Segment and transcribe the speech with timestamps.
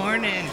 [0.00, 0.48] morning.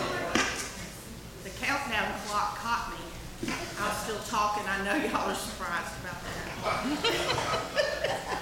[1.45, 3.53] The countdown clock caught me.
[3.79, 4.63] I was still talking.
[4.67, 6.19] I know y'all are surprised about
[6.83, 8.41] that.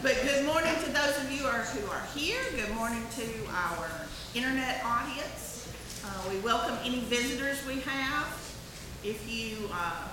[0.00, 2.38] But good morning to those of you who are here.
[2.54, 3.88] Good morning to our
[4.36, 5.66] internet audience.
[6.04, 8.26] Uh, We welcome any visitors we have.
[9.02, 10.06] If you uh,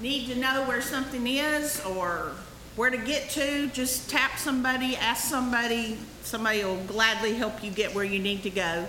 [0.00, 2.30] need to know where something is or
[2.76, 5.98] where to get to, just tap somebody, ask somebody.
[6.22, 8.86] Somebody will gladly help you get where you need to go.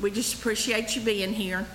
[0.00, 1.66] We just appreciate you being here.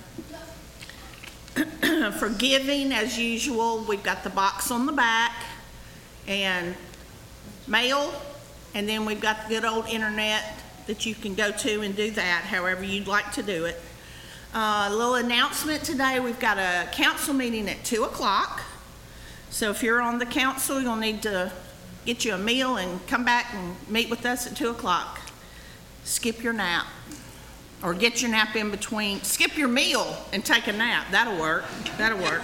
[2.17, 5.43] For giving, as usual, we've got the box on the back
[6.27, 6.75] and
[7.67, 8.11] mail,
[8.73, 10.43] and then we've got the good old internet
[10.87, 13.79] that you can go to and do that however you'd like to do it.
[14.55, 18.63] Uh, a little announcement today, we've got a council meeting at 2 o'clock.
[19.51, 21.51] So if you're on the council, you'll need to
[22.05, 25.19] get you a meal and come back and meet with us at 2 o'clock.
[26.03, 26.87] Skip your nap,
[27.83, 31.07] or get your nap in between, skip your meal and take a nap.
[31.11, 31.65] That'll work,
[31.97, 32.41] that'll work.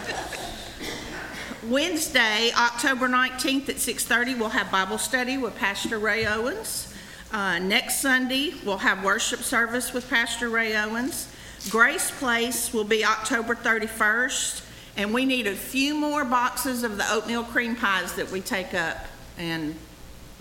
[1.64, 6.92] Wednesday, October 19th at 6:30, we'll have Bible study with Pastor Ray Owens.
[7.32, 11.28] Uh, Next Sunday, we'll have worship service with Pastor Ray Owens.
[11.70, 14.64] Grace Place will be October 31st,
[14.98, 18.74] and we need a few more boxes of the oatmeal cream pies that we take
[18.74, 19.06] up
[19.38, 19.76] and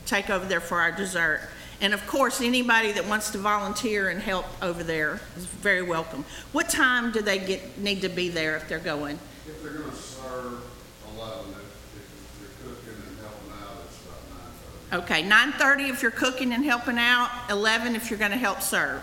[0.07, 1.43] take over there for our dessert.
[1.83, 6.27] And of course, anybody that wants to volunteer and help over there is very welcome.
[6.53, 9.19] What time do they get, need to be there if they're going?
[9.47, 10.63] If they're gonna serve
[11.17, 14.53] eleven, if, if you're cooking and helping out, it's about nine
[14.91, 15.03] thirty.
[15.05, 19.03] Okay, nine thirty if you're cooking and helping out, eleven if you're gonna help serve.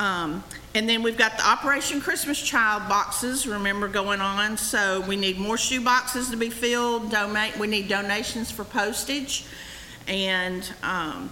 [0.00, 0.42] Um,
[0.74, 5.38] and then we've got the Operation Christmas Child boxes, remember going on, so we need
[5.38, 9.46] more shoe boxes to be filled, donate, we need donations for postage.
[10.08, 11.30] And, um,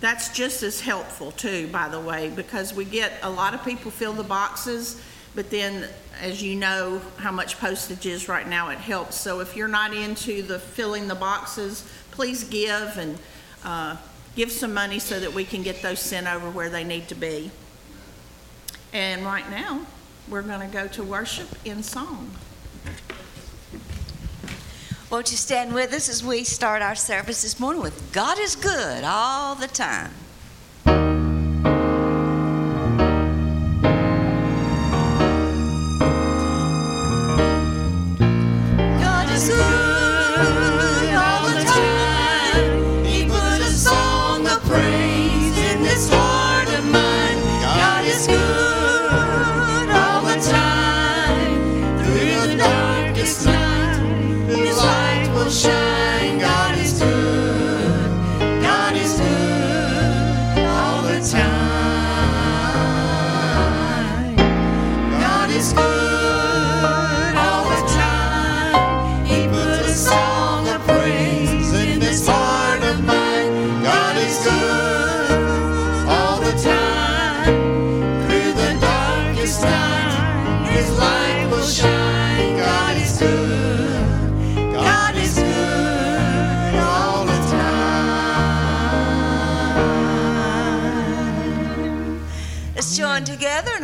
[0.00, 3.90] that's just as helpful too, by the way, because we get, a lot of people
[3.90, 5.00] fill the boxes,
[5.34, 5.88] but then,
[6.20, 9.16] as you know, how much postage is right now, it helps.
[9.16, 13.18] So if you're not into the filling the boxes, please give and,
[13.64, 13.96] uh,
[14.36, 17.14] give some money so that we can get those sent over where they need to
[17.14, 17.50] be.
[18.92, 19.86] And right now,
[20.28, 22.30] we're gonna go to worship in song.
[25.10, 28.54] Won't you stand with us as we start our service this morning with God is
[28.54, 30.12] good all the time.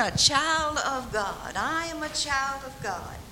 [0.06, 1.56] A child of God.
[1.56, 3.25] I am a child of God.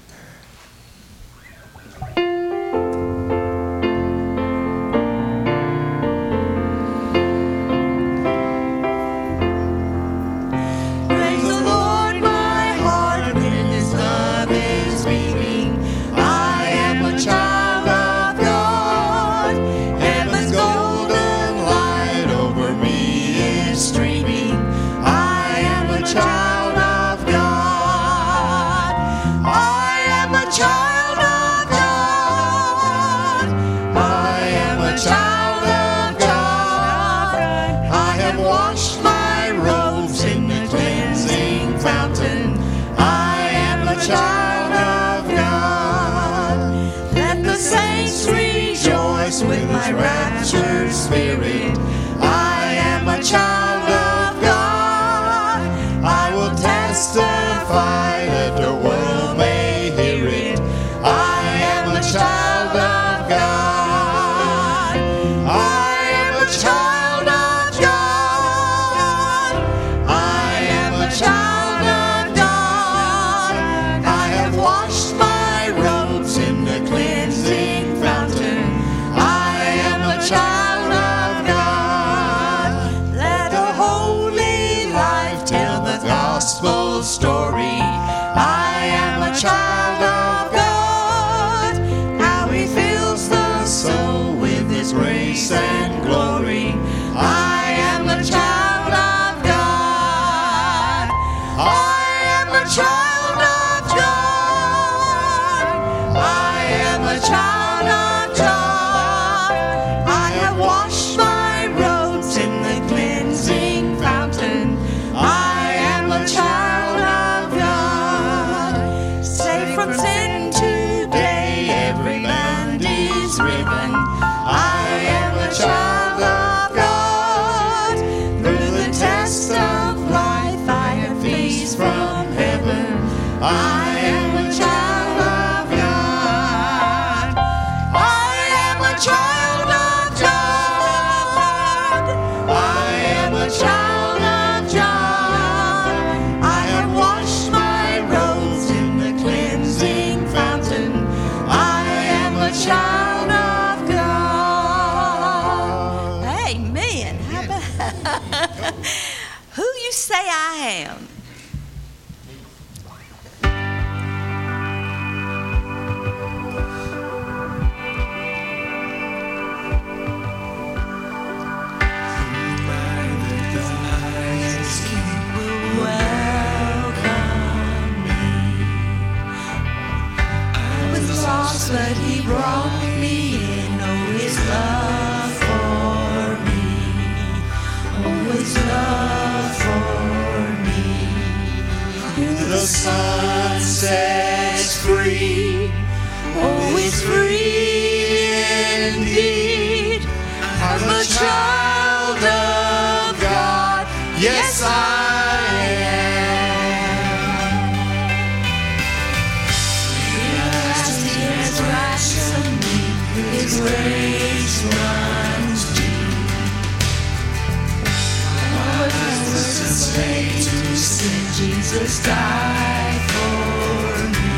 [222.04, 224.30] Died for me.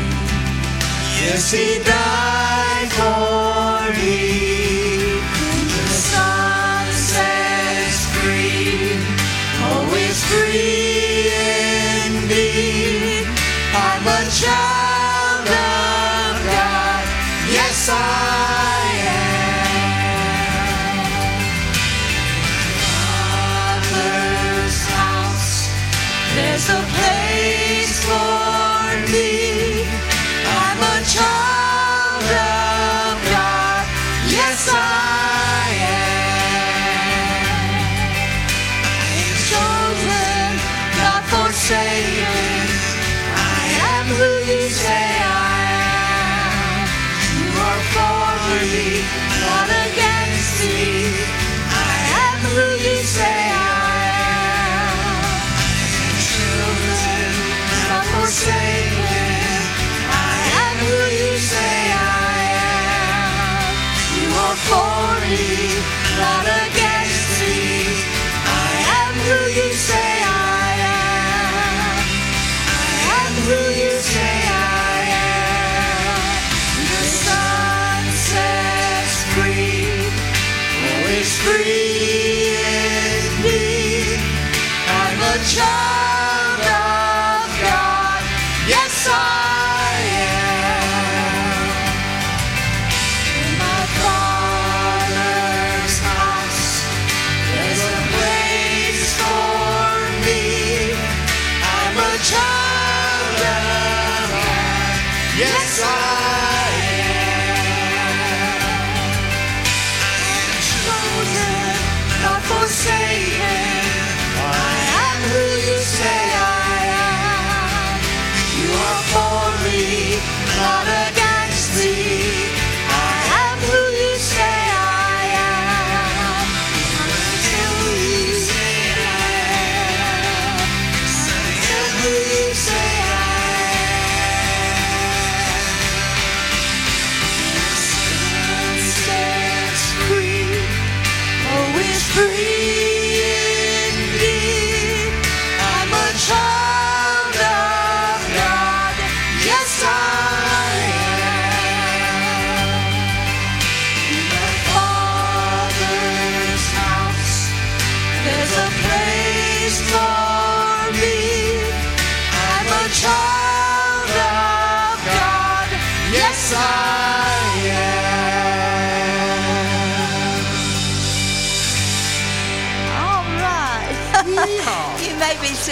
[1.21, 5.19] Yes, he died for me.
[5.87, 8.95] The Son sets free.
[9.67, 11.27] Oh, it's free
[12.07, 13.27] indeed.
[13.75, 17.05] I'm a child of God.
[17.51, 18.56] Yes, I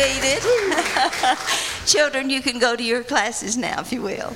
[1.85, 4.33] Children, you can go to your classes now, if you will.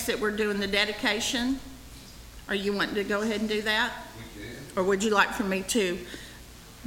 [0.00, 1.60] Next that we're doing the dedication.
[2.48, 3.92] Are you wanting to go ahead and do that?
[4.16, 4.56] We can.
[4.76, 5.98] Or would you like for me to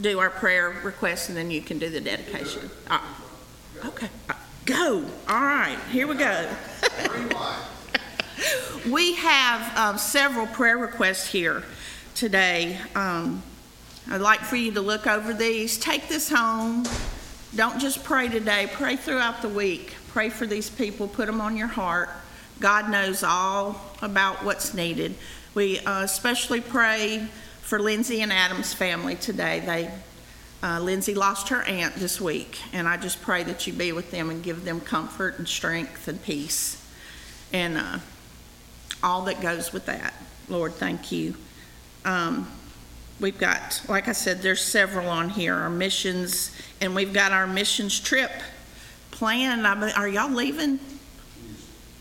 [0.02, 2.72] do our prayer request and then you can do the dedication?
[2.90, 3.20] Ah,
[3.86, 4.34] Okay, Uh,
[4.66, 5.06] go.
[5.28, 6.50] All right, here we go.
[7.08, 7.64] Green light.
[8.90, 11.64] We have um, several prayer requests here
[12.16, 12.78] today.
[12.96, 13.42] Um,
[14.10, 15.78] I'd like for you to look over these.
[15.78, 16.84] Take this home.
[17.56, 19.94] Don't just pray today, pray throughout the week.
[20.10, 22.10] Pray for these people, put them on your heart.
[22.60, 25.16] God knows all about what's needed.
[25.54, 27.28] We uh, especially pray
[27.62, 29.60] for Lindsay and Adam's family today.
[29.60, 29.92] They,
[30.66, 34.12] uh, Lindsay lost her aunt this week, and I just pray that you be with
[34.12, 36.84] them and give them comfort and strength and peace.
[37.52, 38.00] And uh,
[39.04, 40.14] all that goes with that.
[40.50, 41.36] Lord, thank you.
[42.06, 42.48] Um,
[43.20, 47.48] we've got, like I said, there's several on here, our missions, and we've got our
[47.48, 48.32] missions trip
[49.12, 49.66] planned.
[49.66, 50.80] Are y'all leaving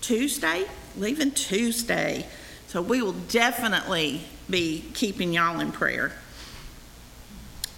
[0.03, 0.67] Tuesday?
[0.97, 2.27] Leaving Tuesday.
[2.67, 6.13] So we will definitely be keeping y'all in prayer.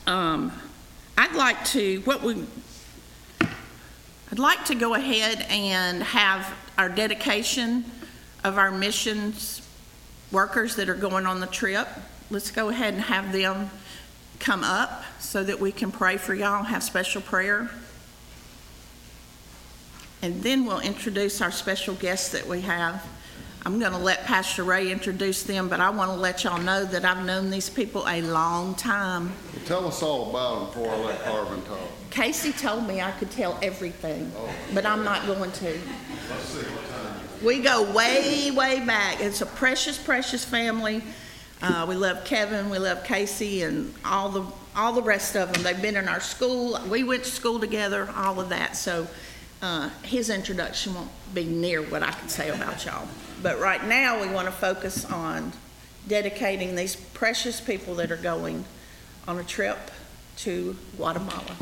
[0.06, 0.52] Um,
[1.16, 2.44] I'd like to, what we,
[4.32, 7.84] I'd like to go ahead and have our dedication
[8.42, 9.62] of our missions
[10.32, 11.86] workers that are going on the trip.
[12.30, 13.70] Let's go ahead and have them
[14.40, 17.70] come up so that we can pray for y'all, have special prayer.
[20.24, 23.06] And then we'll introduce our special guests that we have.
[23.66, 26.86] I'm going to let Pastor Ray introduce them, but I want to let y'all know
[26.86, 29.26] that I've known these people a long time.
[29.26, 31.78] Well, Tell us all about them before I let Carvin talk.
[32.08, 34.32] Casey told me I could tell everything,
[34.72, 35.78] but I'm not going to.
[36.30, 37.20] Let's see, what time?
[37.44, 39.20] We go way, way back.
[39.20, 41.02] It's a precious, precious family.
[41.60, 45.62] Uh, we love Kevin, we love Casey, and all the all the rest of them.
[45.62, 46.80] They've been in our school.
[46.88, 48.08] We went to school together.
[48.16, 48.76] All of that.
[48.76, 49.06] So
[49.64, 53.09] uh, his introduction won't be near what I can say about y'all.
[53.42, 55.52] But right now, we want to focus on
[56.06, 58.66] dedicating these precious people that are going
[59.26, 59.78] on a trip
[60.38, 61.56] to Guatemala.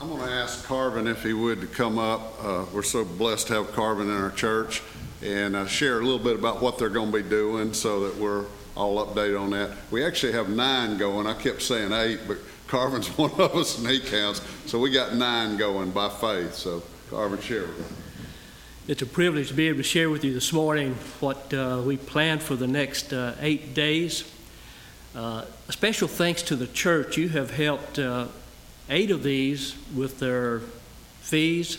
[0.00, 2.44] I'm going to ask Carvin if he would to come up.
[2.44, 4.82] Uh, We're so blessed to have Carvin in our church
[5.22, 8.16] and uh, share a little bit about what they're going to be doing so that
[8.16, 8.46] we're
[8.76, 9.70] all updated on that.
[9.92, 11.28] We actually have nine going.
[11.28, 14.40] I kept saying eight, but Carvin's one of us and he counts.
[14.66, 16.54] So we got nine going by faith.
[16.54, 18.04] So Carvin, share with.
[18.86, 21.96] It's a privilege to be able to share with you this morning what uh, we
[21.96, 24.30] plan for the next uh, eight days.
[25.14, 27.16] Uh, a special thanks to the church.
[27.16, 28.28] You have helped uh,
[28.88, 30.60] eight of these with their
[31.20, 31.78] fees.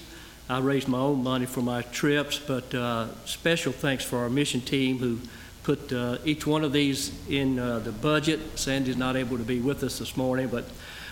[0.49, 4.61] I raised my own money for my trips, but uh, special thanks for our mission
[4.61, 5.19] team who
[5.63, 8.39] put uh, each one of these in uh, the budget.
[8.57, 10.65] Sandy's not able to be with us this morning, but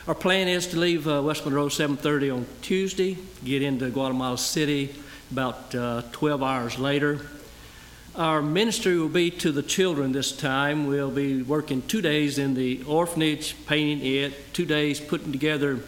[0.07, 4.95] our plan is to leave uh, West Monroe 7:30 on Tuesday, get into Guatemala City
[5.31, 7.19] about uh, 12 hours later.
[8.15, 10.87] Our ministry will be to the children this time.
[10.87, 15.79] We'll be working two days in the orphanage, painting it, two days putting together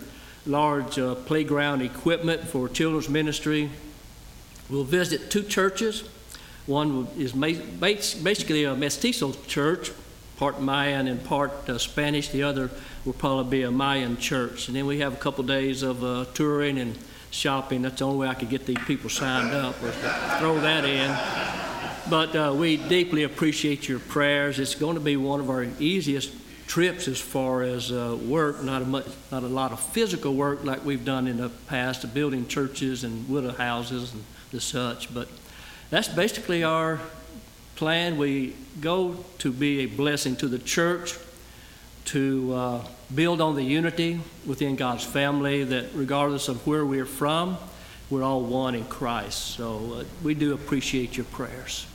[0.46, 3.70] large uh, playground equipment for children's ministry.
[4.70, 6.04] We'll visit two churches.
[6.70, 9.92] One is basically a mestizo church,
[10.38, 12.30] part Mayan and part uh, Spanish.
[12.30, 12.70] The other
[13.06, 14.68] will probably be a Mayan church.
[14.68, 16.96] And then we have a couple days of uh, touring and
[17.32, 17.82] shopping.
[17.82, 20.86] That's the only way I could get these people signed up was to throw that
[20.86, 21.10] in.
[22.08, 24.60] But uh, we deeply appreciate your prayers.
[24.60, 26.32] It's going to be one of our easiest
[26.68, 30.64] trips as far as uh, work, not a, much, not a lot of physical work
[30.64, 35.12] like we've done in the past, building churches and widow houses and the such.
[35.12, 35.28] But
[35.90, 37.00] that's basically our
[37.76, 38.18] plan.
[38.18, 41.16] We go to be a blessing to the church,
[42.06, 47.58] to uh, build on the unity within God's family, that regardless of where we're from,
[48.10, 49.56] we're all one in Christ.
[49.56, 51.86] So uh, we do appreciate your prayers.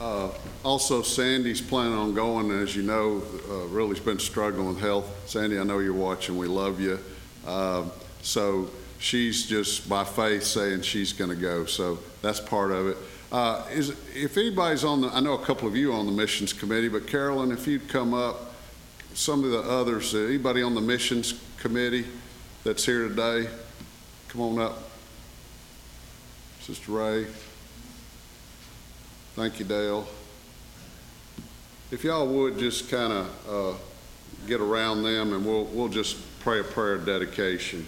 [0.00, 0.28] Uh,
[0.64, 5.06] Also, Sandy's planning on going, as you know, uh, really's been struggling with health.
[5.26, 6.98] Sandy, I know you're watching, we love you.
[7.46, 7.84] Uh,
[8.22, 8.70] So
[9.04, 12.96] she's just by faith saying she's going to go, so that's part of it.
[13.30, 16.54] Uh, Is, if anybody's on the, I know a couple of you on the missions
[16.54, 18.54] committee, but Carolyn, if you'd come up,
[19.12, 22.06] some of the others, uh, anybody on the missions committee
[22.64, 23.48] that's here today,
[24.28, 24.78] come on up.
[26.60, 27.26] Sister Ray.
[29.34, 30.08] Thank you, Dale.
[31.90, 33.78] If y'all would just kind of uh,
[34.46, 37.86] get around them and we'll, we'll just pray a prayer of dedication.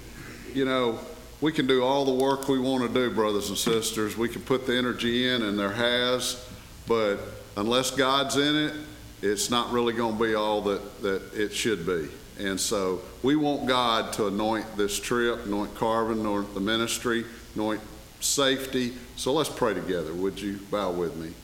[0.56, 0.98] You know,
[1.42, 4.16] we can do all the work we want to do, brothers and sisters.
[4.16, 6.48] We can put the energy in, and there has,
[6.88, 7.18] but
[7.58, 8.72] unless God's in it,
[9.20, 12.08] it's not really going to be all that, that it should be.
[12.42, 17.82] And so we want God to anoint this trip, anoint Carvin, anoint the ministry, anoint
[18.20, 18.94] safety.
[19.16, 20.14] So let's pray together.
[20.14, 21.34] Would you bow with me?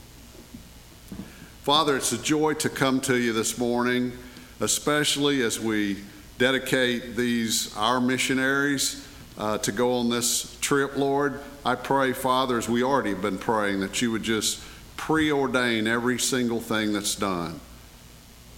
[1.64, 4.12] Father, it's a joy to come to you this morning,
[4.58, 5.98] especially as we
[6.42, 9.06] dedicate these, our missionaries,
[9.38, 11.38] uh, to go on this trip, Lord.
[11.64, 14.60] I pray, Father, as we already have been praying, that you would just
[14.96, 17.60] preordain every single thing that's done.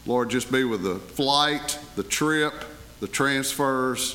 [0.07, 2.55] Lord, just be with the flight, the trip,
[3.01, 4.15] the transfers.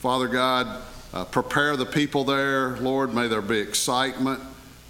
[0.00, 0.82] Father God,
[1.14, 2.76] uh, prepare the people there.
[2.76, 4.42] Lord, may there be excitement.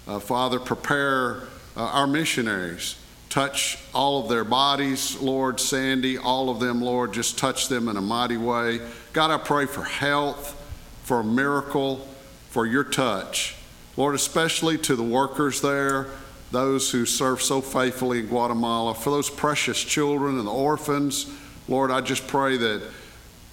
[0.05, 1.43] Uh, Father, prepare
[1.77, 2.97] uh, our missionaries.
[3.29, 5.59] Touch all of their bodies, Lord.
[5.59, 8.79] Sandy, all of them, Lord, just touch them in a mighty way.
[9.13, 10.55] God, I pray for health,
[11.03, 12.07] for a miracle,
[12.49, 13.55] for your touch.
[13.97, 16.07] Lord, especially to the workers there,
[16.51, 21.31] those who serve so faithfully in Guatemala, for those precious children and the orphans.
[21.67, 22.81] Lord, I just pray that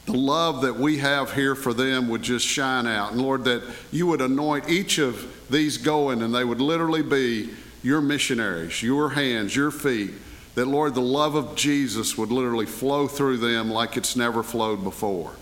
[0.07, 3.13] the love that we have here for them would just shine out.
[3.13, 7.51] And Lord, that you would anoint each of these going and they would literally be
[7.83, 10.13] your missionaries, your hands, your feet.
[10.55, 14.83] That, Lord, the love of Jesus would literally flow through them like it's never flowed
[14.83, 15.33] before.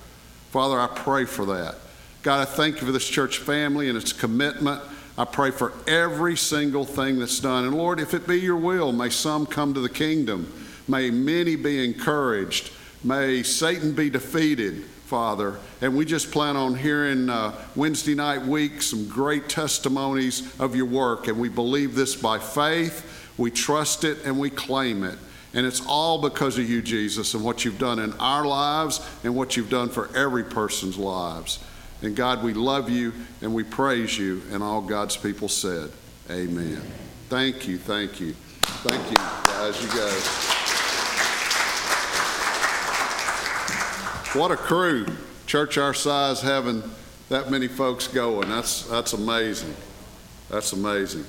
[0.50, 1.76] Father, I pray for that.
[2.22, 4.82] God, I thank you for this church family and its commitment.
[5.16, 7.64] I pray for every single thing that's done.
[7.64, 10.52] And Lord, if it be your will, may some come to the kingdom.
[10.88, 12.72] May many be encouraged.
[13.04, 15.58] May Satan be defeated, Father.
[15.80, 20.86] And we just plan on hearing uh, Wednesday night week some great testimonies of your
[20.86, 21.28] work.
[21.28, 23.30] And we believe this by faith.
[23.36, 25.18] We trust it and we claim it.
[25.52, 29.36] And it's all because of you, Jesus, and what you've done in our lives and
[29.36, 31.62] what you've done for every person's lives.
[32.02, 34.42] And God, we love you and we praise you.
[34.50, 35.90] And all God's people said,
[36.30, 36.82] Amen.
[37.28, 38.34] Thank you, thank you.
[38.62, 39.82] Thank you, guys.
[39.82, 40.53] You guys.
[44.34, 45.06] What a crew.
[45.46, 46.82] Church our size having
[47.28, 48.48] that many folks going.
[48.48, 49.76] That's, that's amazing.
[50.50, 51.24] That's amazing.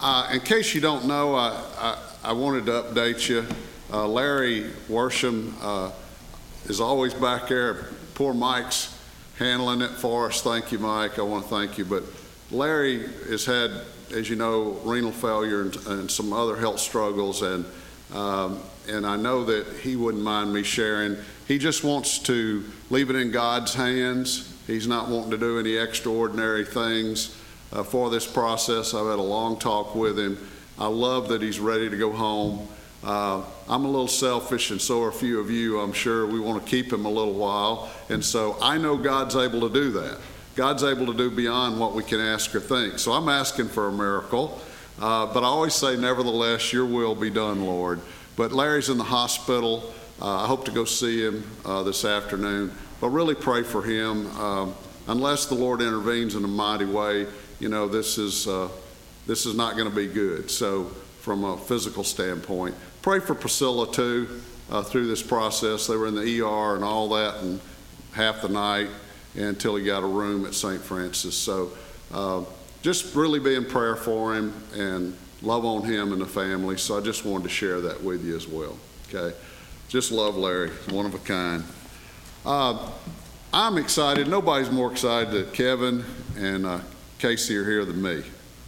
[0.00, 3.44] Uh, in case you don't know, I, I, I wanted to update you.
[3.92, 5.90] Uh, Larry Worsham uh,
[6.66, 7.88] is always back there.
[8.14, 8.96] Poor Mike's
[9.36, 10.40] handling it for us.
[10.40, 11.18] Thank you, Mike.
[11.18, 11.84] I want to thank you.
[11.84, 12.04] But
[12.52, 13.72] Larry has had,
[14.14, 17.64] as you know, renal failure and, and some other health struggles, and
[18.14, 21.16] um, and I know that he wouldn't mind me sharing.
[21.46, 24.54] He just wants to leave it in God's hands.
[24.66, 27.36] He's not wanting to do any extraordinary things
[27.72, 28.94] uh, for this process.
[28.94, 30.38] I've had a long talk with him.
[30.78, 32.68] I love that he's ready to go home.
[33.02, 35.80] Uh, I'm a little selfish, and so are a few of you.
[35.80, 37.90] I'm sure we want to keep him a little while.
[38.08, 40.18] And so I know God's able to do that.
[40.56, 42.98] God's able to do beyond what we can ask or think.
[42.98, 44.60] So I'm asking for a miracle.
[45.00, 48.00] Uh, but I always say, nevertheless, your will be done, Lord.
[48.38, 49.92] But Larry's in the hospital.
[50.22, 52.72] Uh, I hope to go see him uh, this afternoon.
[53.00, 54.28] But really pray for him.
[54.38, 54.76] Um,
[55.08, 57.26] unless the Lord intervenes in a mighty way,
[57.58, 58.68] you know, this is, uh,
[59.26, 60.52] this is not going to be good.
[60.52, 60.84] So,
[61.20, 65.88] from a physical standpoint, pray for Priscilla too uh, through this process.
[65.88, 67.60] They were in the ER and all that, and
[68.12, 68.88] half the night
[69.34, 70.80] until he got a room at St.
[70.80, 71.36] Francis.
[71.36, 71.72] So,
[72.14, 72.44] uh,
[72.82, 76.76] just really be in prayer for him and love on him and the family.
[76.76, 78.76] So I just wanted to share that with you as well.
[79.08, 79.36] Okay.
[79.88, 81.64] Just love Larry, one of a kind.
[82.44, 82.90] Uh,
[83.52, 84.28] I'm excited.
[84.28, 86.04] Nobody's more excited than Kevin
[86.36, 86.80] and uh,
[87.18, 88.22] Casey are here than me.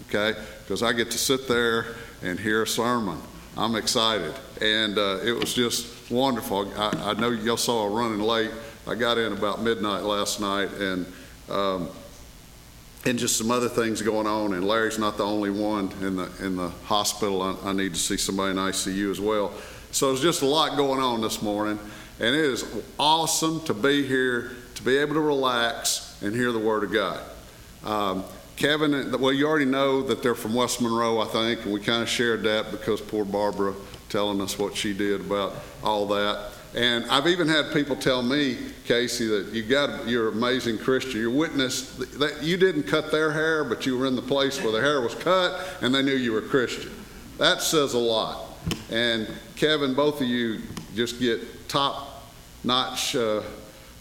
[0.09, 0.39] Okay.
[0.63, 1.87] Because I get to sit there
[2.23, 3.19] and hear a sermon.
[3.57, 4.35] I'm excited.
[4.63, 6.73] And uh, it was just wonderful.
[6.79, 8.51] I, I know y'all saw I running late.
[8.87, 11.07] I got in about midnight last night and
[11.51, 11.89] um,
[13.07, 14.53] and just some other things going on.
[14.53, 17.43] And Larry's not the only one in the in the hospital.
[17.43, 19.53] I, I, need to see somebody in ICU as well.
[19.91, 21.79] So there's just a lot going on this morning,
[22.19, 22.65] and it is
[22.99, 27.21] awesome to be here to be able to relax and hear the Word of God.
[27.85, 28.25] Um,
[28.57, 32.03] Kevin, well, you already know that they're from West Monroe, I think, and we kind
[32.03, 33.75] of shared that because poor Barbara
[34.11, 36.51] telling us what she did about all that.
[36.75, 41.21] And I've even had people tell me, Casey, that you got you're an amazing Christian.
[41.21, 44.71] You're witness that you didn't cut their hair, but you were in the place where
[44.71, 46.93] their hair was cut, and they knew you were Christian.
[47.39, 48.47] That says a lot.
[48.91, 50.61] And Kevin, both of you
[50.95, 53.43] just get top-notch uh,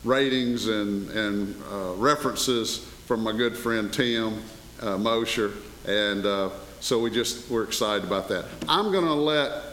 [0.04, 2.78] ratings and and uh, references
[3.08, 4.44] from my good friend Tim
[4.82, 5.54] uh, Mosher,
[5.88, 6.50] and uh,
[6.82, 8.46] so we just we're excited about that.
[8.68, 9.69] I'm going to let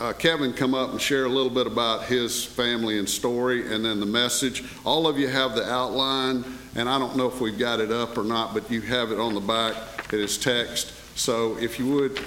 [0.00, 3.84] uh, Kevin come up and share a little bit about his family and story and
[3.84, 4.64] then the message.
[4.84, 6.44] All of you have the outline,
[6.76, 9.18] and I don't know if we've got it up or not, but you have it
[9.18, 9.74] on the back.
[10.12, 10.92] It is text.
[11.18, 12.20] So if you would,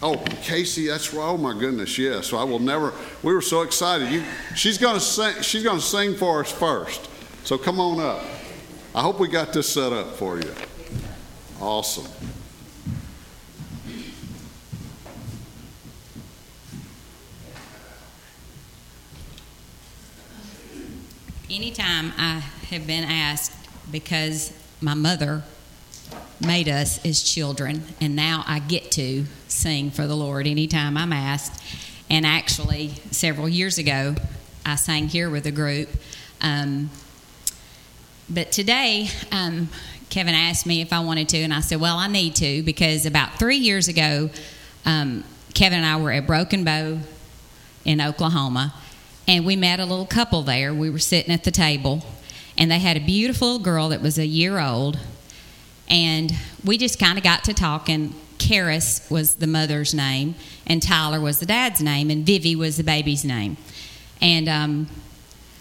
[0.00, 1.24] oh, Casey, that's right.
[1.26, 2.32] Oh my goodness, yes.
[2.32, 2.92] I will never.
[3.24, 4.10] We were so excited.
[4.12, 4.22] You,
[4.54, 5.42] she's to sing.
[5.42, 7.08] She's to sing for us first.
[7.42, 8.24] So come on up.
[8.94, 10.52] I hope we got this set up for you.
[11.60, 12.06] Awesome.
[21.50, 23.52] Anytime I have been asked
[23.90, 25.42] because my mother
[26.44, 31.10] made us as children, and now I get to sing for the Lord anytime I'm
[31.10, 31.62] asked.
[32.10, 34.14] And actually, several years ago,
[34.66, 35.88] I sang here with a group.
[36.42, 36.90] Um,
[38.28, 39.70] but today, um,
[40.10, 43.06] Kevin asked me if I wanted to, and I said, Well, I need to because
[43.06, 44.28] about three years ago,
[44.84, 46.98] um, Kevin and I were at Broken Bow
[47.86, 48.74] in Oklahoma,
[49.28, 50.72] and we met a little couple there.
[50.72, 52.02] We were sitting at the table,
[52.56, 54.98] and they had a beautiful girl that was a year old,
[55.86, 56.32] and
[56.64, 58.14] we just kind of got to talking.
[58.38, 60.34] Karis was the mother's name,
[60.66, 63.58] and Tyler was the dad's name, and Vivi was the baby's name.
[64.20, 64.88] And um,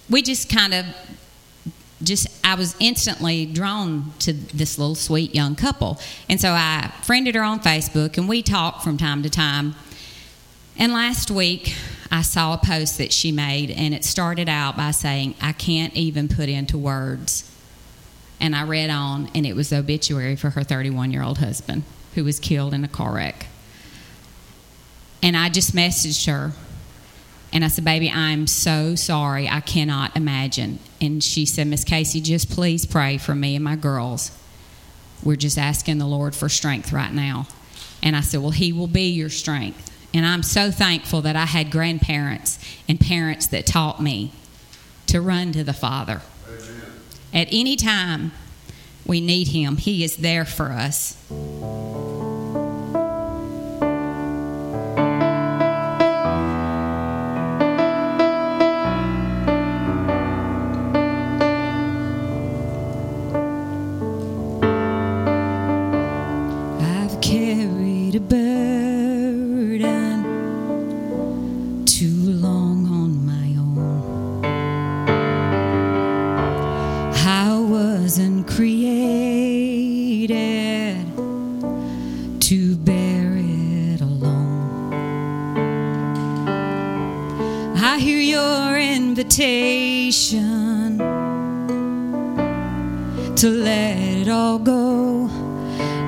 [0.09, 0.85] we just kind of
[2.03, 5.99] just I was instantly drawn to this little sweet young couple.
[6.29, 9.73] And so I friended her on Facebook and we talk from time to time.
[10.77, 11.75] And last week
[12.11, 15.93] I saw a post that she made and it started out by saying, I can't
[15.95, 17.53] even put into words.
[18.39, 21.83] And I read on and it was the obituary for her 31 year old husband
[22.15, 23.47] who was killed in a car wreck.
[25.21, 26.53] And I just messaged her
[27.53, 29.47] and I said, Baby, I'm so sorry.
[29.49, 30.79] I cannot imagine.
[31.01, 34.31] And she said, Miss Casey, just please pray for me and my girls.
[35.23, 37.47] We're just asking the Lord for strength right now.
[38.03, 39.91] And I said, Well, He will be your strength.
[40.13, 44.31] And I'm so thankful that I had grandparents and parents that taught me
[45.07, 46.21] to run to the Father.
[46.47, 46.81] Amen.
[47.33, 48.31] At any time
[49.05, 51.17] we need Him, He is there for us.
[89.27, 90.97] Invitation
[93.35, 95.29] to let it all go.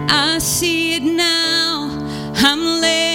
[0.09, 1.89] I see it now.
[2.35, 3.08] I'm laying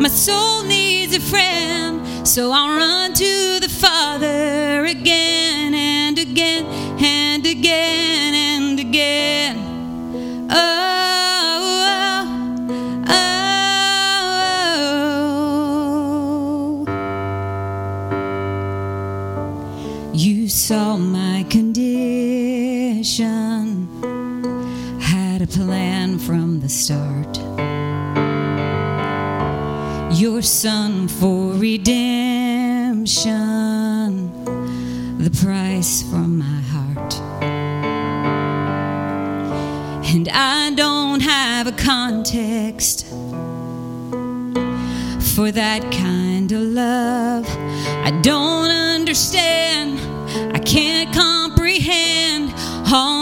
[0.00, 2.26] my soul needs a friend.
[2.26, 6.64] So I'll run to the Father again and again
[7.04, 9.58] and again and again.
[10.50, 12.28] Oh, oh,
[13.08, 13.10] oh.
[20.14, 23.28] You saw my condition,
[30.40, 33.04] your son for redemption,
[35.18, 37.14] the price from my heart.
[40.14, 43.06] And I don't have a context
[45.34, 47.46] for that kind of love.
[48.02, 50.00] I don't understand,
[50.56, 52.54] I can't comprehend.
[52.90, 53.19] All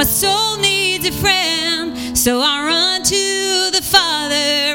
[0.00, 2.16] my soul needs a friend.
[2.16, 4.74] So I run to the Father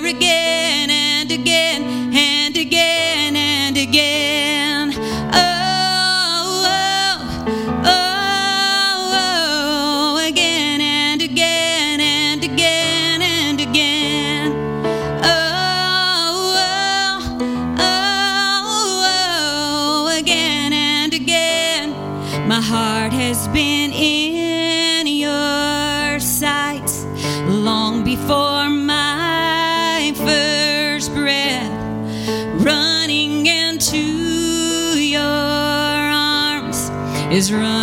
[37.46, 37.75] is running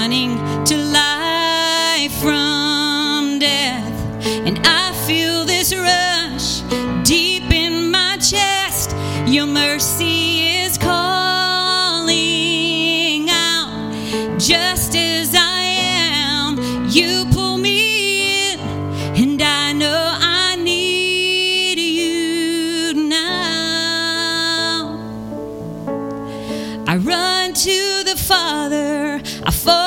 [29.44, 29.81] I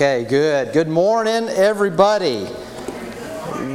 [0.00, 0.72] Okay, good.
[0.72, 2.46] Good morning, everybody.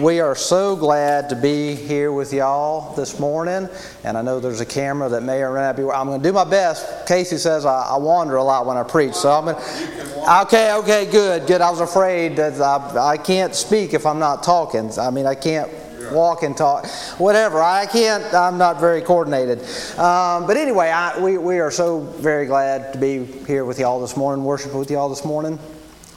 [0.01, 3.69] We are so glad to be here with y'all this morning,
[4.03, 5.83] and I know there's a camera that may or may not be.
[5.83, 7.07] I'm going to do my best.
[7.07, 10.41] Casey says I, I wander a lot when I preach, so I'm going to.
[10.41, 11.61] Okay, okay, good, good.
[11.61, 14.89] I was afraid that I, I can't speak if I'm not talking.
[14.97, 15.71] I mean, I can't
[16.11, 16.88] walk and talk,
[17.19, 17.61] whatever.
[17.61, 19.59] I can't, I'm not very coordinated.
[19.99, 24.01] Um, but anyway, I, we, we are so very glad to be here with y'all
[24.01, 25.59] this morning, worship with y'all this morning.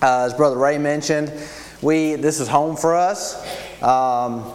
[0.01, 1.33] Uh, as Brother Ray mentioned,
[1.83, 3.35] we this is home for us.
[3.83, 4.53] Um,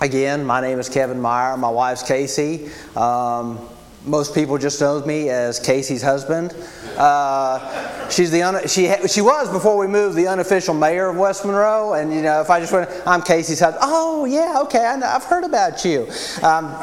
[0.00, 1.56] again, my name is Kevin Meyer.
[1.56, 2.68] My wife's Casey.
[2.94, 3.58] Um,
[4.04, 6.54] most people just know me as Casey's husband.
[6.98, 11.16] Uh, she's the un- she ha- she was before we moved the unofficial mayor of
[11.16, 13.80] West Monroe, and you know if I just went, I'm Casey's husband.
[13.82, 16.06] Oh yeah, okay, I I've heard about you.
[16.42, 16.76] Um,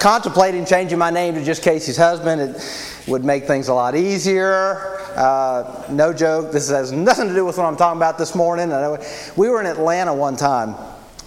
[0.00, 2.40] contemplating changing my name to just Casey's husband.
[2.40, 5.03] It would make things a lot easier.
[5.16, 6.52] Uh, no joke.
[6.52, 8.70] This has nothing to do with what I'm talking about this morning.
[9.36, 10.70] We were in Atlanta one time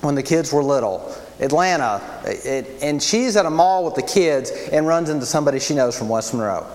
[0.01, 1.13] when the kids were little.
[1.39, 5.75] Atlanta, it, and she's at a mall with the kids and runs into somebody she
[5.75, 6.65] knows from West Monroe.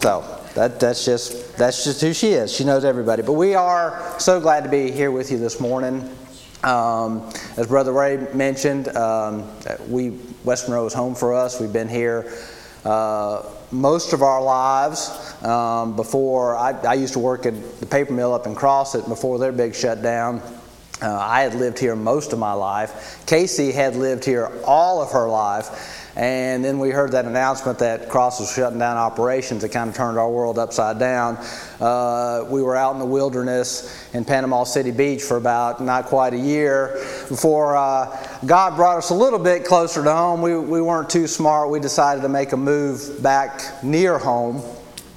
[0.00, 0.22] So
[0.54, 2.52] that, that's just that's just who she is.
[2.52, 3.22] She knows everybody.
[3.22, 6.08] But we are so glad to be here with you this morning.
[6.62, 9.50] Um, as Brother Ray mentioned, um,
[9.88, 11.60] we West Monroe is home for us.
[11.60, 12.32] We've been here
[12.84, 15.10] uh, most of our lives.
[15.42, 19.38] Um, before I, I used to work at the paper mill up in Crossett before
[19.38, 20.40] their big shutdown.
[21.02, 23.24] Uh, I had lived here most of my life.
[23.26, 25.98] Casey had lived here all of her life.
[26.14, 29.64] And then we heard that announcement that Cross was shutting down operations.
[29.64, 31.38] It kind of turned our world upside down.
[31.80, 36.34] Uh, we were out in the wilderness in Panama City Beach for about not quite
[36.34, 36.92] a year
[37.30, 40.42] before uh, God brought us a little bit closer to home.
[40.42, 41.70] We, we weren't too smart.
[41.70, 44.62] We decided to make a move back near home.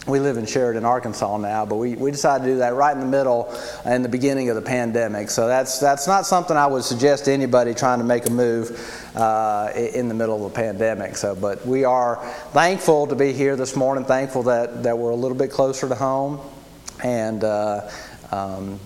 [0.08, 3.00] We live in Sheridan, Arkansas now, but we, we decided to do that right in
[3.00, 3.52] the middle
[3.86, 5.32] in the beginning of the pandemic.
[5.32, 8.70] So that's, that's not something I would suggest to anybody trying to make a move
[9.15, 11.18] uh, in the middle of a pandemic.
[11.18, 12.18] So, but we are
[12.52, 15.96] thankful to be here this morning, thankful that, that we're a little bit closer to
[15.96, 16.39] home.
[17.04, 17.89] And uh,
[18.32, 18.80] um,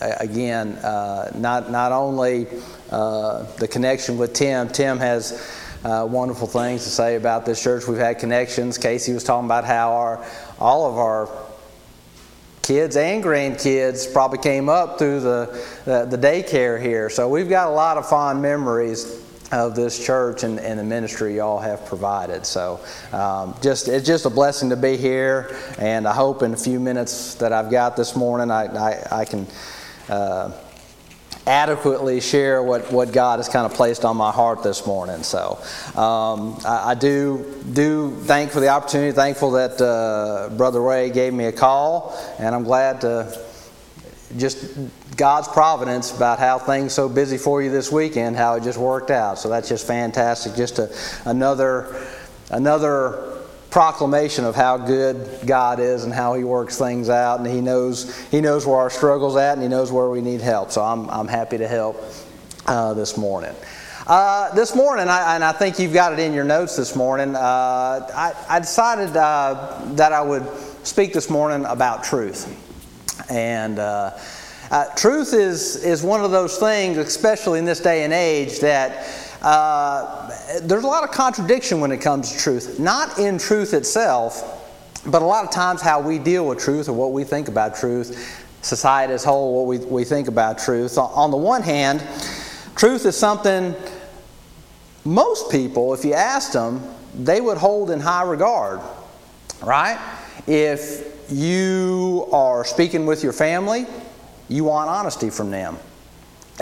[0.00, 2.46] again, uh, not, not only
[2.92, 7.88] uh, the connection with Tim, Tim has uh, wonderful things to say about this church.
[7.88, 8.78] We've had connections.
[8.78, 10.24] Casey was talking about how our
[10.62, 11.28] all of our
[12.62, 17.10] kids and grandkids probably came up through the, the, daycare here.
[17.10, 19.20] So we've got a lot of fond memories
[19.50, 22.46] of this church and, and the ministry y'all have provided.
[22.46, 22.78] So
[23.12, 26.78] um, just it's just a blessing to be here, and I hope in a few
[26.78, 29.48] minutes that I've got this morning, I, I, I can
[30.08, 30.52] uh,
[31.46, 35.22] adequately share what, what God has kind of placed on my heart this morning.
[35.22, 35.58] So
[35.96, 39.12] um, I, I do do thank for the opportunity.
[39.12, 43.38] Thankful that uh, Brother Ray gave me a call, and I'm glad to
[44.36, 44.78] just
[45.16, 49.10] God's providence about how things so busy for you this weekend, how it just worked
[49.10, 49.38] out.
[49.38, 50.54] So that's just fantastic.
[50.54, 52.06] Just a, another
[52.50, 53.31] another
[53.72, 58.16] proclamation of how good God is and how He works things out, and He knows
[58.30, 60.70] He knows where our struggles at, and He knows where we need help.
[60.70, 61.96] So I'm I'm happy to help
[62.66, 63.54] uh, this morning.
[64.06, 67.34] Uh, this morning, I, and I think you've got it in your notes this morning.
[67.34, 70.44] Uh, I, I, decided uh, that I would
[70.82, 72.46] speak this morning about truth,
[73.30, 74.10] and uh,
[74.72, 79.04] Uh, truth is, is one of those things, especially in this day and age, that
[79.42, 80.30] uh,
[80.62, 82.78] there's a lot of contradiction when it comes to truth.
[82.78, 84.60] Not in truth itself,
[85.06, 87.74] but a lot of times how we deal with truth or what we think about
[87.74, 90.96] truth, society as a whole, what we, we think about truth.
[90.96, 92.00] On the one hand,
[92.76, 93.74] truth is something
[95.04, 96.80] most people, if you asked them,
[97.12, 98.80] they would hold in high regard,
[99.60, 99.98] right?
[100.46, 103.86] If you are speaking with your family,
[104.48, 105.78] you want honesty from them.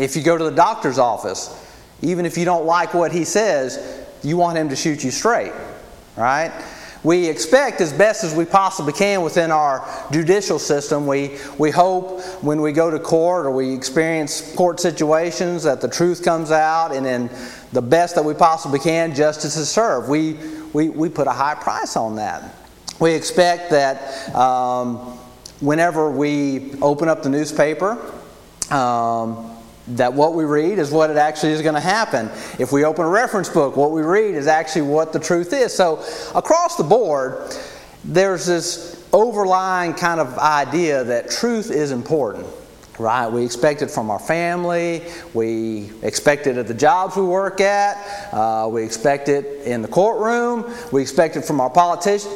[0.01, 1.70] If you go to the doctor's office,
[2.03, 5.53] even if you don't like what he says, you want him to shoot you straight,
[6.17, 6.53] right?
[7.03, 11.07] We expect as best as we possibly can within our judicial system.
[11.07, 15.89] We, we hope when we go to court or we experience court situations that the
[15.89, 17.31] truth comes out and in
[17.73, 20.11] the best that we possibly can, justice is served.
[20.11, 20.35] We,
[20.75, 22.55] we, we put a high price on that.
[22.99, 24.97] We expect that um,
[25.61, 27.93] whenever we open up the newspaper,
[28.71, 29.57] um,
[29.88, 32.31] that what we read is what it actually is going to happen.
[32.59, 35.75] If we open a reference book, what we read is actually what the truth is.
[35.75, 37.55] So, across the board,
[38.05, 42.47] there's this overlying kind of idea that truth is important.
[42.99, 43.29] Right?
[43.29, 45.03] We expect it from our family.
[45.33, 47.97] We expect it at the jobs we work at.
[48.31, 50.71] Uh, we expect it in the courtroom.
[50.93, 52.35] We expect it from our politicians.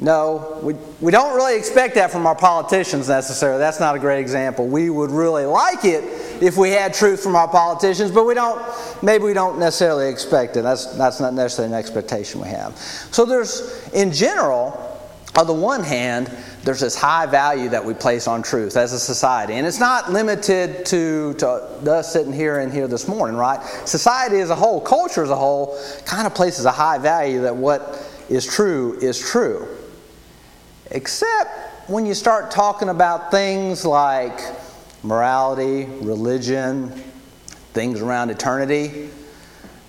[0.00, 3.58] No, we, we don't really expect that from our politicians necessarily.
[3.60, 4.66] That's not a great example.
[4.66, 6.02] We would really like it
[6.42, 8.60] if we had truth from our politicians, but we don't,
[9.04, 10.62] maybe we don't necessarily expect it.
[10.62, 12.76] That's, that's not necessarily an expectation we have.
[12.76, 14.80] So there's, in general,
[15.36, 16.28] on the one hand,
[16.64, 19.54] there's this high value that we place on truth as a society.
[19.54, 23.62] And it's not limited to, to us sitting here and here this morning, right?
[23.84, 27.54] Society as a whole, culture as a whole, kind of places a high value that
[27.54, 29.68] what is true is true.
[30.90, 34.38] Except when you start talking about things like
[35.02, 36.90] morality, religion,
[37.72, 39.10] things around eternity,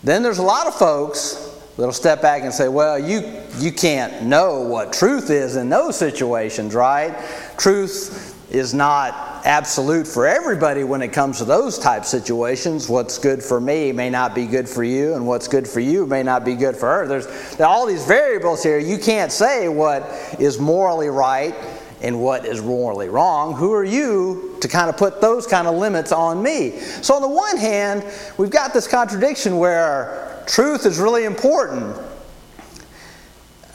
[0.04, 4.24] then there's a lot of folks that'll step back and say, well, you, you can't
[4.24, 7.16] know what truth is in those situations, right?
[7.58, 12.90] Truth is not absolute for everybody when it comes to those type situations.
[12.90, 16.08] What's good for me may not be good for you, and what's good for you
[16.08, 17.08] may not be good for her.
[17.08, 18.80] There's all these variables here.
[18.80, 20.04] You can't say what
[20.40, 21.56] is morally right
[22.02, 23.54] and what is morally wrong.
[23.54, 26.80] Who are you to kind of put those kind of limits on me?
[26.80, 28.04] So, on the one hand,
[28.38, 31.96] we've got this contradiction where truth is really important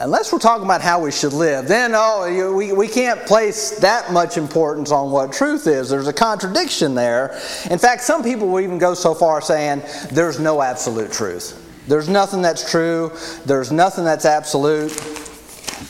[0.00, 4.12] unless we're talking about how we should live, then oh, we, we can't place that
[4.12, 5.90] much importance on what truth is.
[5.90, 7.38] There's a contradiction there.
[7.70, 11.56] In fact, some people will even go so far saying there's no absolute truth.
[11.86, 13.12] There's nothing that's true.
[13.44, 14.92] There's nothing that's absolute.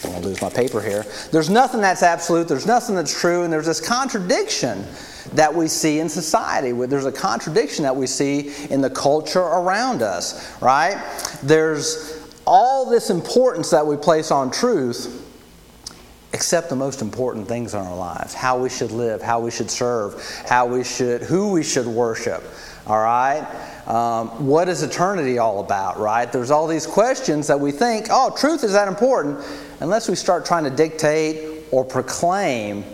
[0.05, 1.05] I'm going to lose my paper here.
[1.31, 2.49] There's nothing that's absolute.
[2.49, 3.43] There's nothing that's true.
[3.43, 4.85] And there's this contradiction
[5.35, 6.73] that we see in society.
[6.73, 10.97] There's a contradiction that we see in the culture around us, right?
[11.43, 15.27] There's all this importance that we place on truth,
[16.33, 19.71] except the most important things in our lives how we should live, how we should
[19.71, 22.43] serve, how we should, who we should worship.
[22.87, 23.47] All right?
[23.87, 26.31] Um, what is eternity all about, right?
[26.31, 29.45] There's all these questions that we think, oh, truth is that important,
[29.81, 32.85] unless we start trying to dictate or proclaim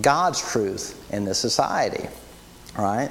[0.00, 2.08] God's truth in this society,
[2.76, 3.10] right?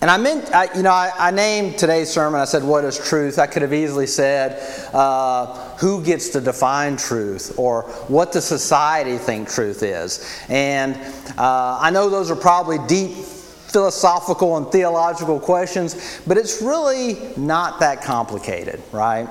[0.00, 2.96] And I meant, I, you know, I, I, named today's sermon, I said, What is
[2.96, 3.38] truth?
[3.38, 4.60] I could have easily said,
[4.94, 7.58] uh, Who gets to define truth?
[7.58, 10.40] Or what does society think truth is?
[10.48, 10.94] And
[11.36, 17.80] uh, I know those are probably deep philosophical and theological questions, but it's really not
[17.80, 19.28] that complicated, right?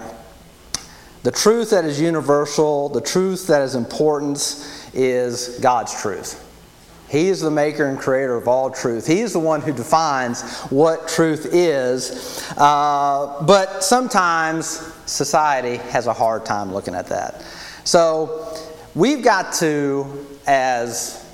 [1.23, 4.37] The truth that is universal, the truth that is important,
[4.93, 6.43] is God's truth.
[7.09, 9.07] He is the maker and creator of all truth.
[9.07, 12.43] He is the one who defines what truth is.
[12.57, 14.65] Uh, but sometimes
[15.05, 17.41] society has a hard time looking at that.
[17.85, 18.57] So
[18.93, 21.25] we've got to, as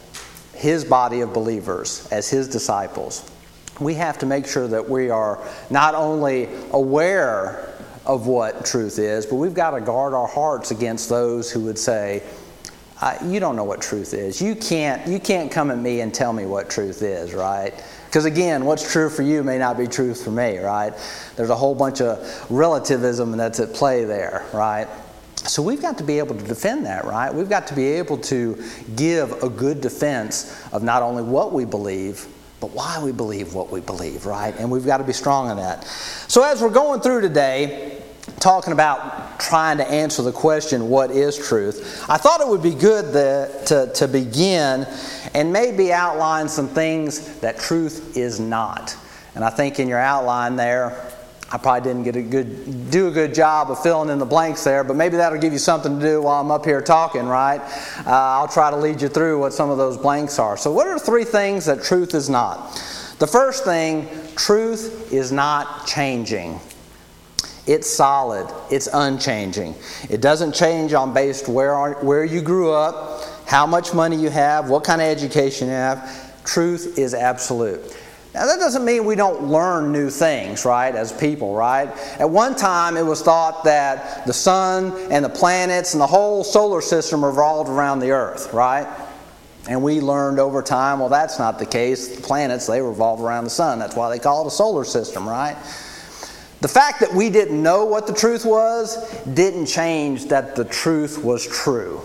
[0.54, 3.30] his body of believers, as his disciples,
[3.80, 5.40] we have to make sure that we are
[5.72, 7.74] not only aware
[8.06, 11.80] of what truth is, but we've got to guard our hearts against those who would
[11.80, 12.22] say,
[13.04, 14.42] uh, you don't know what truth is.
[14.42, 17.74] You can't, you can't come at me and tell me what truth is, right?
[18.06, 20.94] Because again, what's true for you may not be true for me, right?
[21.36, 24.88] There's a whole bunch of relativism that's at play there, right?
[25.36, 27.34] So we've got to be able to defend that, right?
[27.34, 28.64] We've got to be able to
[28.96, 32.26] give a good defense of not only what we believe,
[32.62, 34.56] but why we believe what we believe, right?
[34.58, 35.84] And we've got to be strong in that.
[36.30, 38.03] So as we're going through today,
[38.44, 42.76] talking about trying to answer the question, what is truth, I thought it would be
[42.76, 43.14] good
[43.68, 44.86] to, to begin
[45.34, 48.98] and maybe outline some things that truth is not.
[49.36, 51.10] And I think in your outline there,
[51.52, 54.64] I probably didn't get a good, do a good job of filling in the blanks
[54.64, 57.62] there, but maybe that'll give you something to do while I'm up here talking, right?
[58.06, 60.58] Uh, I'll try to lead you through what some of those blanks are.
[60.58, 62.74] So, what are three things that truth is not?
[63.20, 66.60] The first thing, truth is not changing.
[67.66, 68.54] It's solid.
[68.70, 69.76] It's unchanging.
[70.10, 74.70] It doesn't change on based where where you grew up, how much money you have,
[74.70, 76.44] what kind of education you have.
[76.44, 77.82] Truth is absolute.
[78.34, 81.88] Now, that doesn't mean we don't learn new things, right, as people, right?
[82.20, 86.44] At one time, it was thought that the sun and the planets and the whole
[86.44, 88.88] solar system revolved around the earth, right?
[89.70, 92.16] And we learned over time, well, that's not the case.
[92.16, 93.78] The planets, they revolve around the sun.
[93.78, 95.56] That's why they call it a solar system, right?
[96.64, 101.24] The fact that we didn't know what the truth was didn't change that the truth
[101.24, 102.02] was true.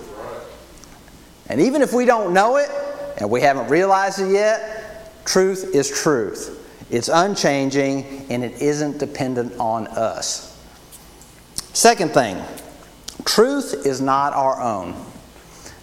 [1.48, 2.68] And even if we don't know it
[3.18, 4.78] and we haven't realized it yet,
[5.28, 6.86] Truth is truth.
[6.88, 10.58] It's unchanging and it isn't dependent on us.
[11.74, 12.42] Second thing,
[13.26, 14.94] truth is not our own.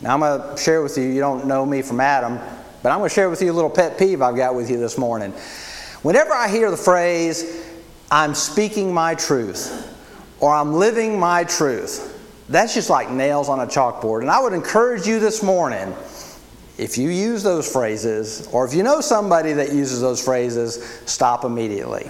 [0.02, 2.40] Now, I'm going to share with you, you don't know me from Adam,
[2.82, 4.80] but I'm going to share with you a little pet peeve I've got with you
[4.80, 5.32] this morning.
[6.02, 7.65] Whenever I hear the phrase,
[8.12, 9.92] I'm speaking my truth,
[10.40, 12.12] or I'm living my truth,
[12.50, 14.22] that's just like nails on a chalkboard.
[14.22, 15.96] And I would encourage you this morning
[16.78, 21.46] if you use those phrases, or if you know somebody that uses those phrases, stop
[21.46, 22.10] immediately.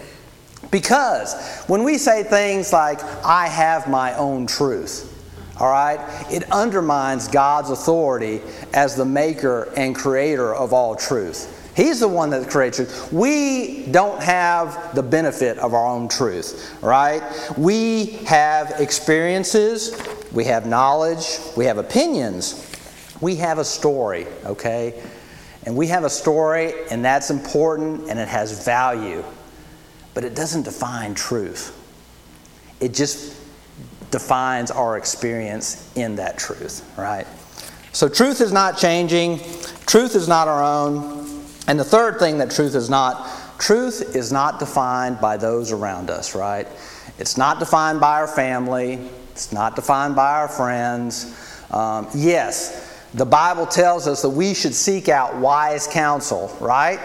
[0.71, 5.11] Because when we say things like, I have my own truth,
[5.59, 8.41] all right, it undermines God's authority
[8.73, 11.54] as the maker and creator of all truth.
[11.75, 13.11] He's the one that creates truth.
[13.11, 17.21] We don't have the benefit of our own truth, right?
[17.57, 20.01] We have experiences,
[20.31, 22.71] we have knowledge, we have opinions,
[23.19, 25.01] we have a story, okay?
[25.65, 29.23] And we have a story, and that's important and it has value,
[30.13, 31.77] but it doesn't define truth.
[32.79, 33.35] It just
[34.11, 37.27] defines our experience in that truth, right?
[37.91, 39.39] So, truth is not changing,
[39.85, 41.24] truth is not our own.
[41.67, 46.09] And the third thing that truth is not truth is not defined by those around
[46.09, 46.67] us, right?
[47.17, 48.99] It's not defined by our family,
[49.31, 51.61] it's not defined by our friends.
[51.71, 56.99] Um, yes, the Bible tells us that we should seek out wise counsel, right?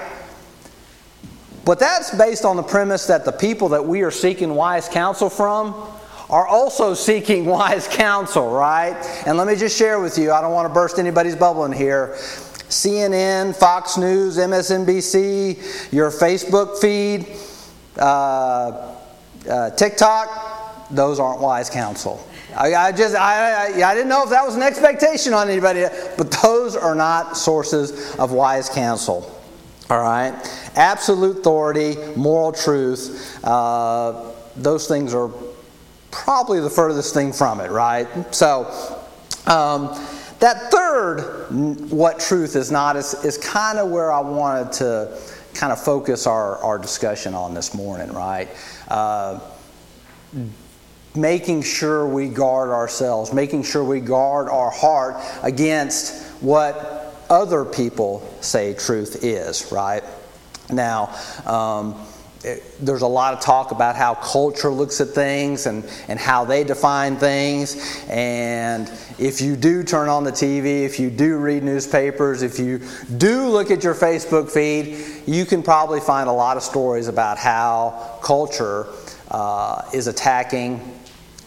[1.65, 5.31] But that's based on the premise that the people that we are seeking wise counsel
[5.31, 5.75] from
[6.29, 8.97] are also seeking wise counsel, right?
[9.27, 11.73] And let me just share with you, I don't want to burst anybody's bubble in
[11.73, 12.17] here.
[12.71, 17.27] CNN, Fox News, MSNBC, your Facebook feed,
[17.99, 18.95] uh,
[19.49, 22.25] uh, TikTok, those aren't wise counsel.
[22.57, 25.85] I, I just I, I, I, didn't know if that was an expectation on anybody,
[26.17, 29.37] but those are not sources of wise counsel.
[29.89, 30.33] All right,
[30.77, 33.45] absolute authority, moral truth.
[33.45, 35.31] Uh, those things are
[36.13, 37.71] probably the furthest thing from it.
[37.71, 38.09] Right.
[38.35, 38.97] So.
[39.47, 39.99] Um,
[40.41, 41.51] that third,
[41.91, 45.19] what truth is not, is, is kind of where I wanted to
[45.55, 48.49] kind of focus our, our discussion on this morning, right?
[48.89, 49.41] Uh,
[51.15, 58.27] making sure we guard ourselves, making sure we guard our heart against what other people
[58.41, 60.03] say truth is, right?
[60.71, 61.15] Now,
[61.47, 62.01] um,
[62.43, 66.45] it, there's a lot of talk about how culture looks at things and, and how
[66.45, 68.03] they define things.
[68.09, 72.81] And if you do turn on the TV, if you do read newspapers, if you
[73.19, 77.37] do look at your Facebook feed, you can probably find a lot of stories about
[77.37, 78.87] how culture
[79.31, 80.99] uh, is attacking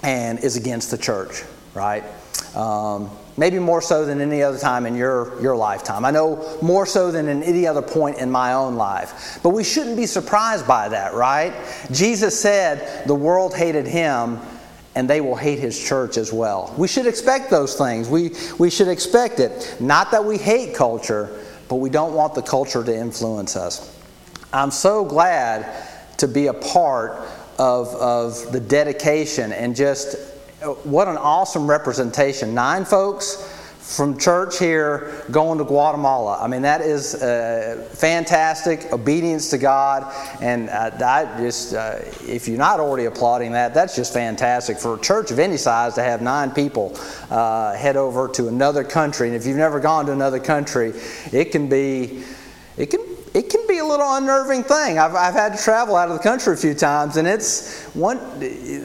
[0.04, 2.04] and is against the church, right?
[2.56, 6.06] Um, maybe more so than any other time in your, your lifetime.
[6.06, 9.40] I know more so than in any other point in my own life.
[9.44, 11.54] But we shouldn't be surprised by that, right?
[11.92, 14.40] Jesus said the world hated him
[14.96, 16.74] and they will hate his church as well.
[16.78, 18.08] We should expect those things.
[18.08, 19.78] We, we should expect it.
[19.80, 24.00] Not that we hate culture, but we don't want the culture to influence us.
[24.52, 25.66] I'm so glad
[26.18, 27.28] to be a part
[27.58, 30.16] of, of the dedication and just
[30.64, 32.54] what an awesome representation.
[32.54, 33.50] Nine folks
[33.80, 36.40] from church here going to Guatemala.
[36.42, 40.10] I mean, that is uh, fantastic obedience to God.
[40.42, 44.96] And uh, I just, uh, if you're not already applauding that, that's just fantastic for
[44.96, 46.98] a church of any size to have nine people
[47.30, 49.28] uh, head over to another country.
[49.28, 50.94] And if you've never gone to another country,
[51.34, 52.24] it can be,
[52.78, 55.00] it can it can be a little unnerving thing.
[55.00, 58.20] I've, I've had to travel out of the country a few times, and it's one.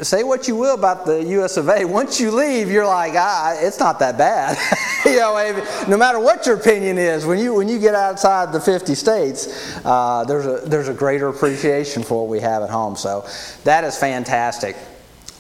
[0.03, 1.59] Say what you will about the U.S.
[1.59, 1.85] of A.
[1.85, 4.57] Once you leave, you're like, ah, it's not that bad.
[5.05, 8.61] you know, no matter what your opinion is, when you when you get outside the
[8.61, 12.97] 50 states, uh, there's a there's a greater appreciation for what we have at home.
[12.97, 13.27] So
[13.65, 14.77] that is fantastic.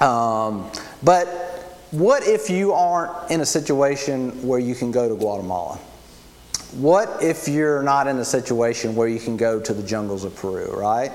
[0.02, 0.70] Um,
[1.02, 1.26] but
[1.92, 5.80] what if you aren't in a situation where you can go to Guatemala?
[6.72, 10.36] What if you're not in a situation where you can go to the jungles of
[10.36, 11.10] Peru, right?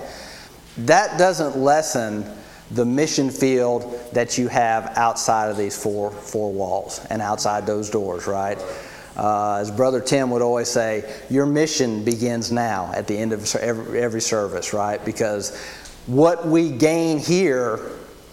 [0.80, 2.26] That doesn't lessen
[2.72, 3.84] the mission field
[4.14, 8.58] that you have outside of these four, four walls and outside those doors, right?
[9.16, 13.56] Uh, as Brother Tim would always say, your mission begins now at the end of
[13.58, 15.04] every, every service, right?
[15.06, 15.56] Because
[16.08, 17.78] what we gain here,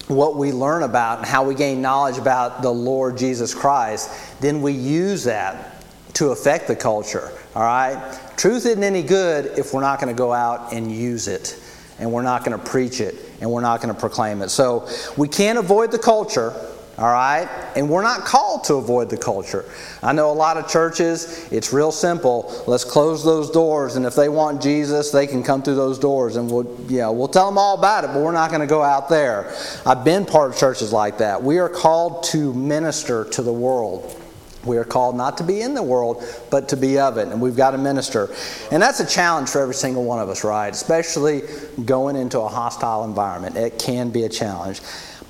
[0.07, 4.09] what we learn about, and how we gain knowledge about the Lord Jesus Christ,
[4.41, 5.70] then we use that
[6.13, 7.31] to affect the culture.
[7.55, 8.19] All right?
[8.37, 11.61] Truth isn't any good if we're not going to go out and use it,
[11.99, 14.49] and we're not going to preach it, and we're not going to proclaim it.
[14.49, 14.87] So
[15.17, 16.53] we can't avoid the culture.
[16.97, 17.47] All right?
[17.75, 19.65] And we're not called to avoid the culture.
[20.03, 22.63] I know a lot of churches, it's real simple.
[22.67, 26.35] Let's close those doors, and if they want Jesus, they can come through those doors,
[26.35, 28.67] and we'll, you know, we'll tell them all about it, but we're not going to
[28.67, 29.51] go out there.
[29.83, 31.41] I've been part of churches like that.
[31.41, 34.20] We are called to minister to the world.
[34.65, 37.27] We are called not to be in the world, but to be of it.
[37.29, 38.29] And we've got to minister.
[38.71, 40.69] And that's a challenge for every single one of us, right?
[40.69, 41.41] Especially
[41.83, 43.55] going into a hostile environment.
[43.55, 44.81] It can be a challenge.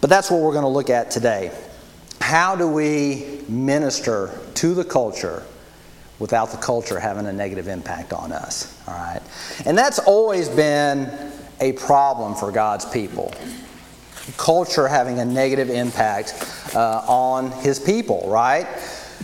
[0.02, 1.52] But that's what we're going to look at today.
[2.20, 5.44] How do we minister to the culture
[6.20, 8.78] without the culture having a negative impact on us?
[8.88, 9.22] All right.
[9.66, 13.34] And that's always been a problem for God's people.
[14.38, 16.34] Culture having a negative impact
[16.76, 18.68] uh, on his people, right?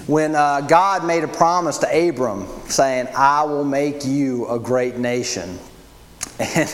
[0.05, 4.97] When uh, God made a promise to Abram, saying, I will make you a great
[4.97, 5.59] nation.
[6.39, 6.69] And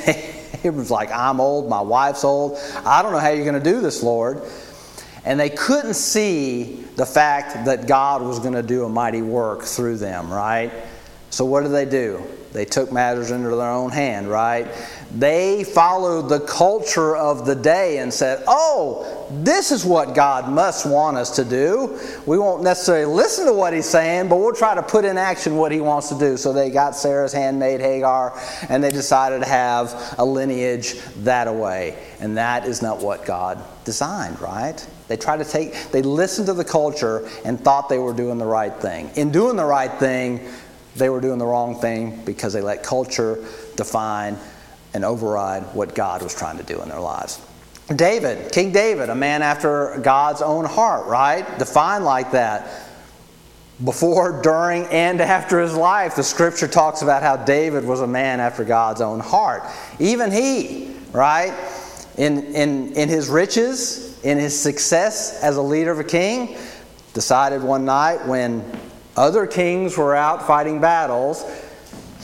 [0.65, 2.57] Abram's like, I'm old, my wife's old.
[2.85, 4.41] I don't know how you're going to do this, Lord.
[5.25, 9.63] And they couldn't see the fact that God was going to do a mighty work
[9.63, 10.71] through them, right?
[11.29, 12.21] So what did they do?
[12.51, 14.67] They took matters into their own hand, right?
[15.13, 20.87] They followed the culture of the day and said, Oh, this is what God must
[20.87, 21.99] want us to do.
[22.25, 25.55] We won't necessarily listen to what He's saying, but we'll try to put in action
[25.55, 26.35] what He wants to do.
[26.35, 28.39] So they got Sarah's handmaid Hagar
[28.69, 31.95] and they decided to have a lineage that away.
[32.19, 34.85] And that is not what God designed, right?
[35.09, 38.45] They tried to take, they listened to the culture and thought they were doing the
[38.45, 39.11] right thing.
[39.15, 40.49] In doing the right thing,
[40.95, 43.43] they were doing the wrong thing because they let culture
[43.75, 44.37] define
[44.93, 47.41] and override what God was trying to do in their lives.
[47.93, 51.59] David, King David, a man after God's own heart, right?
[51.59, 52.89] Defined like that.
[53.83, 58.39] Before, during, and after his life, the scripture talks about how David was a man
[58.39, 59.63] after God's own heart.
[59.99, 61.53] Even he, right?
[62.17, 66.55] In, in, in his riches, in his success as a leader of a king,
[67.13, 68.63] decided one night when
[69.17, 71.43] other kings were out fighting battles.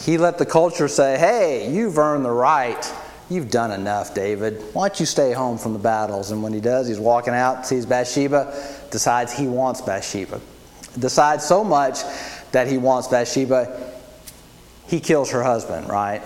[0.06, 2.94] He let the culture say, Hey, you've earned the right.
[3.30, 4.64] You've done enough, David.
[4.74, 6.32] Why don't you stay home from the battles?
[6.32, 8.54] And when he does, he's walking out, sees Bathsheba,
[8.90, 10.42] decides he wants Bathsheba.
[10.98, 12.00] Decides so much
[12.52, 13.94] that he wants Bathsheba,
[14.88, 16.24] he kills her husband, right?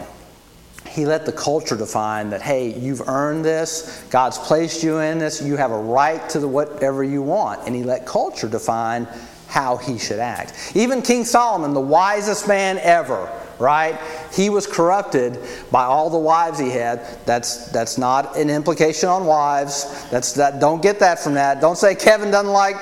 [0.87, 5.41] He let the culture define that, hey, you've earned this, God's placed you in this,
[5.41, 7.65] you have a right to the whatever you want.
[7.65, 9.07] And he let culture define
[9.47, 10.71] how he should act.
[10.75, 13.29] Even King Solomon, the wisest man ever,
[13.59, 13.99] right?
[14.33, 15.39] He was corrupted
[15.71, 17.05] by all the wives he had.
[17.25, 20.09] That's that's not an implication on wives.
[20.09, 21.61] That's that don't get that from that.
[21.61, 22.75] Don't say Kevin doesn't like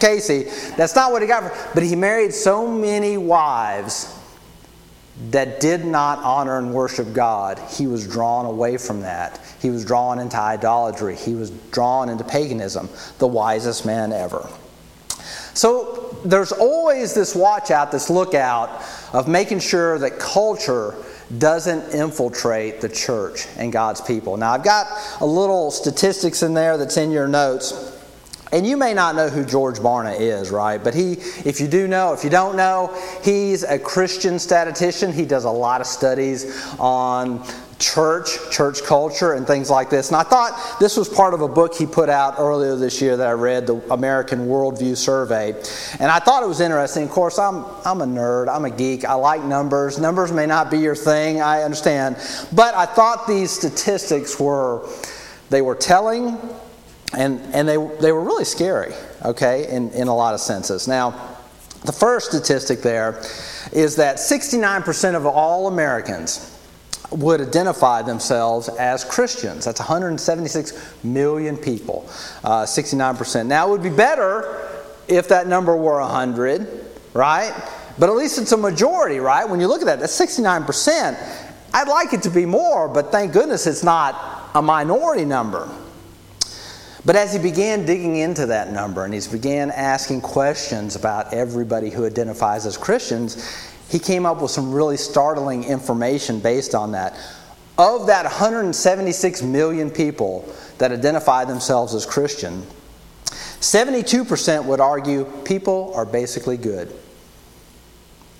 [0.00, 0.44] Casey.
[0.76, 1.70] That's not what he got from.
[1.74, 4.14] But he married so many wives
[5.30, 9.40] that did not honor and worship God, he was drawn away from that.
[9.60, 11.16] He was drawn into idolatry.
[11.16, 14.48] He was drawn into paganism, the wisest man ever.
[15.58, 18.80] So there's always this watch out, this lookout
[19.12, 20.94] of making sure that culture
[21.36, 24.36] doesn't infiltrate the church and God's people.
[24.36, 24.86] Now, I've got
[25.20, 27.92] a little statistics in there that's in your notes.
[28.52, 30.82] And you may not know who George Barna is, right?
[30.82, 35.12] But he, if you do know, if you don't know, he's a Christian statistician.
[35.12, 37.44] He does a lot of studies on
[37.78, 40.08] church, church culture, and things like this.
[40.08, 43.16] And I thought this was part of a book he put out earlier this year
[43.16, 45.52] that I read, the American Worldview Survey.
[46.00, 47.04] And I thought it was interesting.
[47.04, 49.98] Of course, I'm, I'm a nerd, I'm a geek, I like numbers.
[49.98, 52.16] Numbers may not be your thing, I understand.
[52.52, 54.88] But I thought these statistics were,
[55.50, 56.36] they were telling
[57.14, 58.92] and, and they, they were really scary,
[59.24, 60.86] okay, in, in a lot of senses.
[60.86, 61.36] Now,
[61.84, 63.22] The first statistic there
[63.72, 66.57] is that 69% of all Americans
[67.10, 69.64] would identify themselves as Christians.
[69.64, 72.06] That's 176 million people,
[72.44, 73.46] uh, 69%.
[73.46, 74.68] Now, it would be better
[75.08, 76.68] if that number were 100,
[77.14, 77.52] right?
[77.98, 79.48] But at least it's a majority, right?
[79.48, 81.18] When you look at that, that's 69%.
[81.74, 85.68] I'd like it to be more, but thank goodness it's not a minority number.
[87.04, 91.90] But as he began digging into that number and he began asking questions about everybody
[91.90, 93.36] who identifies as Christians,
[93.88, 97.18] he came up with some really startling information based on that.
[97.78, 102.66] Of that 176 million people that identify themselves as Christian,
[103.60, 106.92] 72% would argue people are basically good.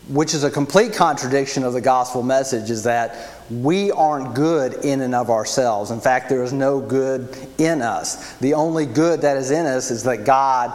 [0.09, 3.17] Which is a complete contradiction of the gospel message is that
[3.51, 5.91] we aren't good in and of ourselves.
[5.91, 8.35] In fact, there is no good in us.
[8.39, 10.71] The only good that is in us is that God,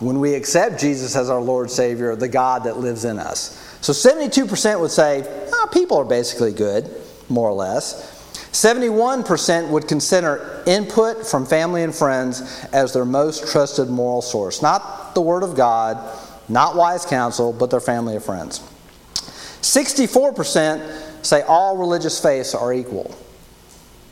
[0.00, 3.67] when we accept Jesus as our Lord Savior, the God that lives in us.
[3.80, 6.90] So 72% would say, oh, people are basically good,
[7.28, 8.16] more or less.
[8.52, 14.62] 71% would consider input from family and friends as their most trusted moral source.
[14.62, 16.18] Not the Word of God,
[16.48, 18.60] not wise counsel, but their family and friends.
[19.60, 23.14] 64% say all religious faiths are equal.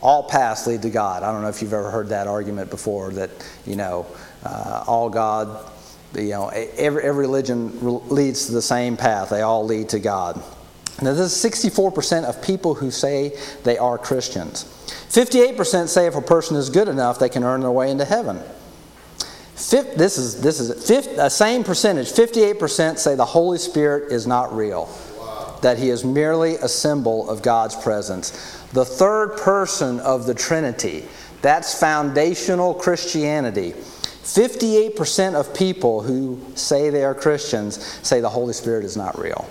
[0.02, 1.22] All paths lead to God.
[1.22, 3.30] I don't know if you've ever heard that argument before that,
[3.64, 4.06] you know,
[4.44, 5.70] uh, all God,
[6.16, 9.30] you know, every, every religion leads to the same path.
[9.30, 10.42] They all lead to God.
[11.02, 14.64] Now, this is 64% of people who say they are Christians.
[15.10, 18.40] 58% say if a person is good enough, they can earn their way into heaven.
[19.54, 22.12] This is this is a same percentage.
[22.12, 24.86] 58% say the Holy Spirit is not real
[25.62, 28.30] that he is merely a symbol of God's presence.
[28.72, 31.04] The third person of the Trinity,
[31.42, 33.74] that's foundational Christianity.
[34.26, 39.48] 58% of people who say they are Christians say the Holy Spirit is not real.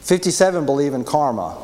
[0.00, 1.56] 57 believe in karma.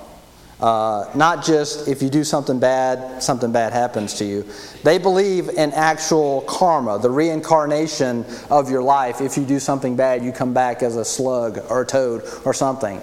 [0.61, 4.47] Uh, not just if you do something bad, something bad happens to you.
[4.85, 9.21] They believe in actual karma, the reincarnation of your life.
[9.21, 12.55] If you do something bad, you come back as a slug or a toad or
[12.55, 13.01] something.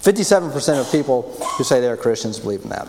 [0.00, 2.88] 57% of people who say they are Christians believe in that.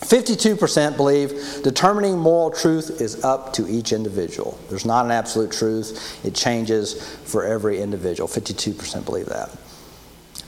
[0.00, 4.58] 52% believe determining moral truth is up to each individual.
[4.68, 8.28] There's not an absolute truth, it changes for every individual.
[8.28, 9.50] 52% believe that.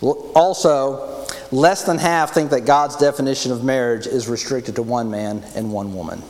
[0.00, 5.42] Also, less than half think that God's definition of marriage is restricted to one man
[5.54, 6.22] and one woman.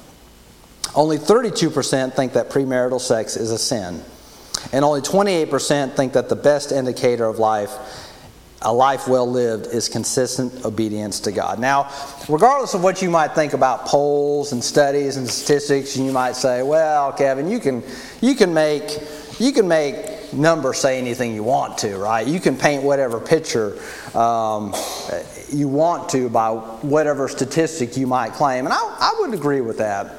[0.94, 4.02] Only 32% think that premarital sex is a sin.
[4.72, 7.70] And only 28% think that the best indicator of life
[8.62, 11.58] a life well lived is consistent obedience to God.
[11.58, 11.90] Now,
[12.28, 16.62] regardless of what you might think about polls and studies and statistics, you might say,
[16.62, 17.82] "Well, Kevin, you can
[18.20, 19.00] you can make
[19.38, 22.26] you can make numbers say anything you want to, right?
[22.26, 23.78] You can paint whatever picture
[24.14, 24.74] um,
[25.50, 29.78] you want to by whatever statistic you might claim." And I, I would agree with
[29.78, 30.16] that.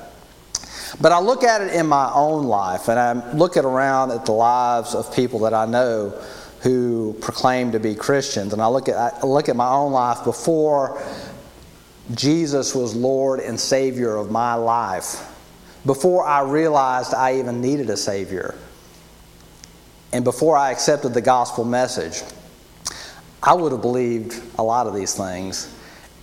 [0.99, 4.25] But I look at it in my own life, and I look at around at
[4.25, 6.13] the lives of people that I know
[6.61, 8.53] who proclaim to be Christians.
[8.53, 11.01] And I look at, I look at my own life before
[12.13, 15.27] Jesus was Lord and Savior of my life,
[15.85, 18.55] before I realized I even needed a Savior,
[20.13, 22.21] and before I accepted the gospel message.
[23.43, 25.73] I would have believed a lot of these things,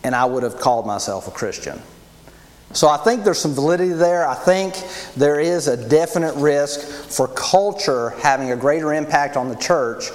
[0.04, 1.80] and I would have called myself a Christian.
[2.74, 4.28] So I think there's some validity there.
[4.28, 4.74] I think
[5.16, 10.10] there is a definite risk for culture having a greater impact on the church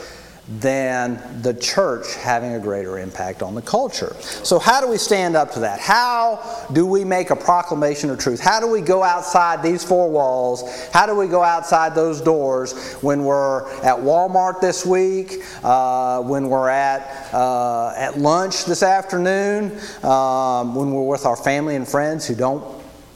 [0.48, 4.14] than the church having a greater impact on the culture.
[4.20, 5.80] So, how do we stand up to that?
[5.80, 8.42] How do we make a proclamation of truth?
[8.42, 10.90] How do we go outside these four walls?
[10.92, 16.50] How do we go outside those doors when we're at Walmart this week, uh, when
[16.50, 19.72] we're at, uh, at lunch this afternoon,
[20.04, 22.66] um, when we're with our family and friends who don't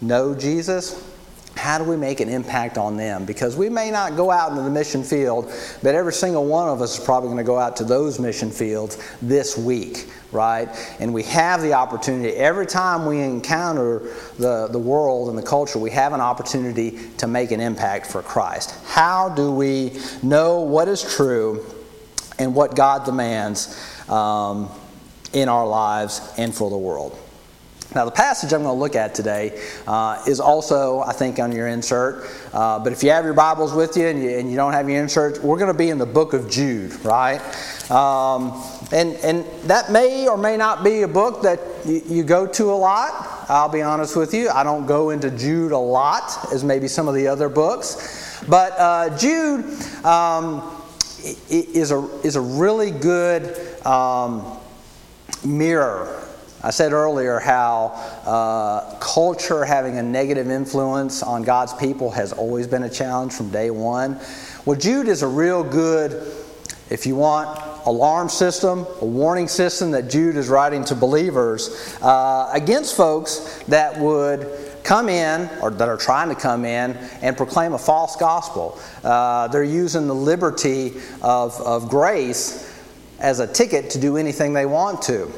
[0.02, 1.07] know Jesus?
[1.58, 3.26] How do we make an impact on them?
[3.26, 5.51] Because we may not go out into the mission field,
[5.82, 8.51] but every single one of us is probably going to go out to those mission
[8.51, 10.68] fields this week, right?
[10.99, 13.99] And we have the opportunity, every time we encounter
[14.38, 18.22] the, the world and the culture, we have an opportunity to make an impact for
[18.22, 18.76] Christ.
[18.86, 21.66] How do we know what is true
[22.39, 23.80] and what God demands
[24.10, 24.70] um,
[25.34, 27.18] in our lives and for the world?
[27.98, 31.52] Now, the passage I'm going to look at today uh, is also, I think, on
[31.52, 32.30] your insert.
[32.54, 34.88] Uh, but if you have your Bibles with you and, you and, you don't have
[34.88, 37.41] your insert, we're going to be in the book of Jude, right?
[37.89, 42.45] Um, and, and that may or may not be a book that you, you go
[42.45, 43.45] to a lot.
[43.50, 44.50] I'll be honest with you.
[44.50, 48.43] I don't go into Jude a lot, as maybe some of the other books.
[48.48, 49.66] But uh, Jude.
[50.06, 50.76] Um,
[51.50, 54.60] is a, is a really good um,
[55.43, 56.27] mirror.
[56.64, 57.93] I said earlier how
[58.26, 63.51] uh, culture having a negative influence on God's people has always been a challenge from
[63.51, 64.20] day one.
[64.66, 66.34] Well, Jude is a real good,
[66.89, 72.49] if you want, alarm system, a warning system that Jude is writing to believers uh,
[72.51, 74.49] against folks that would
[74.84, 76.91] come in or that are trying to come in
[77.22, 78.80] and proclaim a false gospel.
[79.03, 82.74] Uh, they're using the liberty of, of grace
[83.20, 85.32] as a ticket to do anything they want to.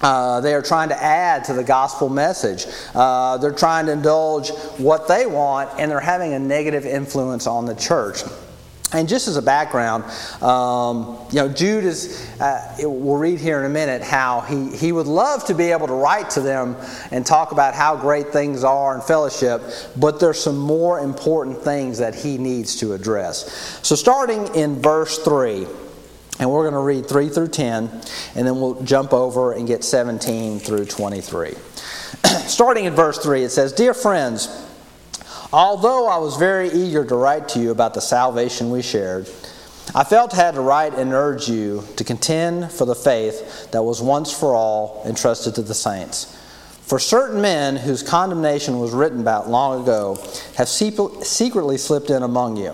[0.00, 2.66] Uh, they are trying to add to the gospel message.
[2.94, 7.66] Uh, they're trying to indulge what they want, and they're having a negative influence on
[7.66, 8.22] the church.
[8.90, 10.04] And just as a background,
[10.42, 14.92] um, you know, Jude is, uh, we'll read here in a minute how he, he
[14.92, 16.74] would love to be able to write to them
[17.10, 19.60] and talk about how great things are in fellowship,
[19.98, 23.78] but there's some more important things that he needs to address.
[23.82, 25.66] So, starting in verse 3,
[26.38, 27.88] and we're going to read 3 through 10,
[28.34, 31.54] and then we'll jump over and get 17 through 23.
[32.46, 34.48] Starting in verse 3, it says, Dear friends,
[35.52, 39.28] although I was very eager to write to you about the salvation we shared,
[39.94, 43.82] I felt I had to write and urge you to contend for the faith that
[43.82, 46.36] was once for all entrusted to the saints.
[46.82, 50.16] For certain men whose condemnation was written about long ago
[50.56, 52.72] have secretly slipped in among you.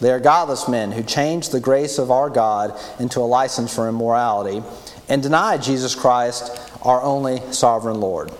[0.00, 3.88] They are godless men who change the grace of our God into a license for
[3.88, 4.62] immorality
[5.08, 6.50] and deny Jesus Christ,
[6.82, 8.30] our only sovereign Lord.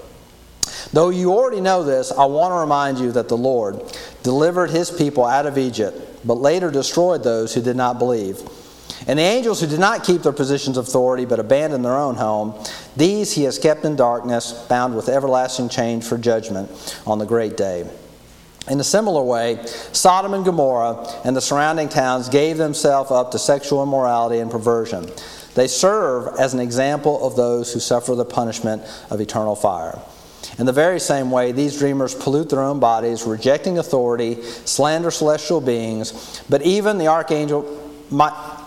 [0.92, 3.80] Though you already know this, I want to remind you that the Lord
[4.22, 8.40] delivered his people out of Egypt, but later destroyed those who did not believe.
[9.06, 12.16] And the angels who did not keep their positions of authority but abandoned their own
[12.16, 12.54] home,
[12.96, 17.56] these he has kept in darkness, bound with everlasting chains for judgment on the great
[17.56, 17.88] day.
[18.68, 23.38] In a similar way, Sodom and Gomorrah and the surrounding towns gave themselves up to
[23.38, 25.08] sexual immorality and perversion.
[25.54, 29.98] They serve as an example of those who suffer the punishment of eternal fire.
[30.58, 35.60] In the very same way, these dreamers pollute their own bodies, rejecting authority, slander celestial
[35.60, 37.82] beings, but even the archangel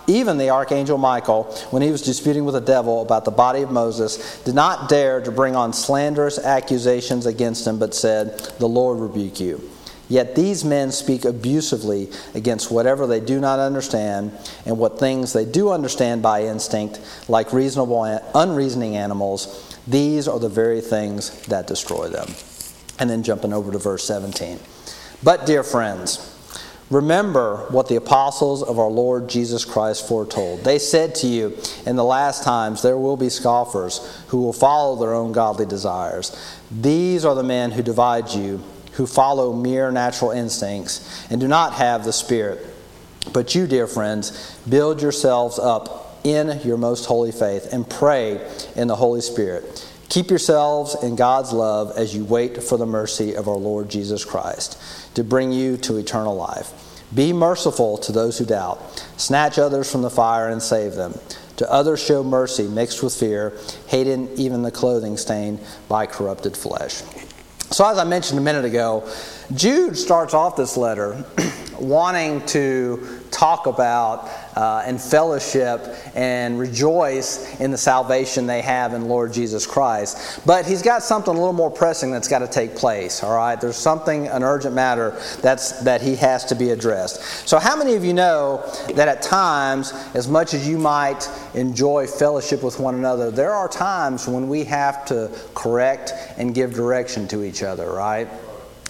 [0.08, 3.72] even the archangel Michael, when he was disputing with the devil about the body of
[3.72, 9.00] Moses, did not dare to bring on slanderous accusations against him, but said, The Lord
[9.00, 9.70] rebuke you.
[10.10, 14.32] Yet these men speak abusively against whatever they do not understand,
[14.66, 18.04] and what things they do understand by instinct, like reasonable,
[18.34, 19.78] unreasoning animals.
[19.88, 22.28] These are the very things that destroy them.
[22.98, 24.60] And then jumping over to verse 17.
[25.24, 26.36] But, dear friends,
[26.90, 30.64] Remember what the apostles of our Lord Jesus Christ foretold.
[30.64, 31.56] They said to you,
[31.86, 36.36] In the last times there will be scoffers who will follow their own godly desires.
[36.72, 38.64] These are the men who divide you,
[39.00, 42.60] who follow mere natural instincts, and do not have the Spirit.
[43.32, 48.46] But you, dear friends, build yourselves up in your most holy faith and pray
[48.76, 49.90] in the Holy Spirit.
[50.10, 54.26] Keep yourselves in God's love as you wait for the mercy of our Lord Jesus
[54.26, 54.78] Christ
[55.16, 56.74] to bring you to eternal life.
[57.16, 59.02] Be merciful to those who doubt.
[59.16, 61.18] Snatch others from the fire and save them.
[61.56, 63.54] To others show mercy mixed with fear,
[63.88, 67.02] hating even the clothing stained by corrupted flesh.
[67.72, 69.08] So, as I mentioned a minute ago,
[69.54, 71.24] Jude starts off this letter
[71.82, 79.08] wanting to talk about uh, and fellowship and rejoice in the salvation they have in
[79.08, 80.46] Lord Jesus Christ.
[80.46, 83.60] But he's got something a little more pressing that's got to take place, all right?
[83.60, 87.48] There's something, an urgent matter that's, that he has to be addressed.
[87.48, 88.64] So, how many of you know
[88.96, 93.68] that at times, as much as you might enjoy fellowship with one another, there are
[93.68, 98.28] times when we have to correct and give direction to each other, right?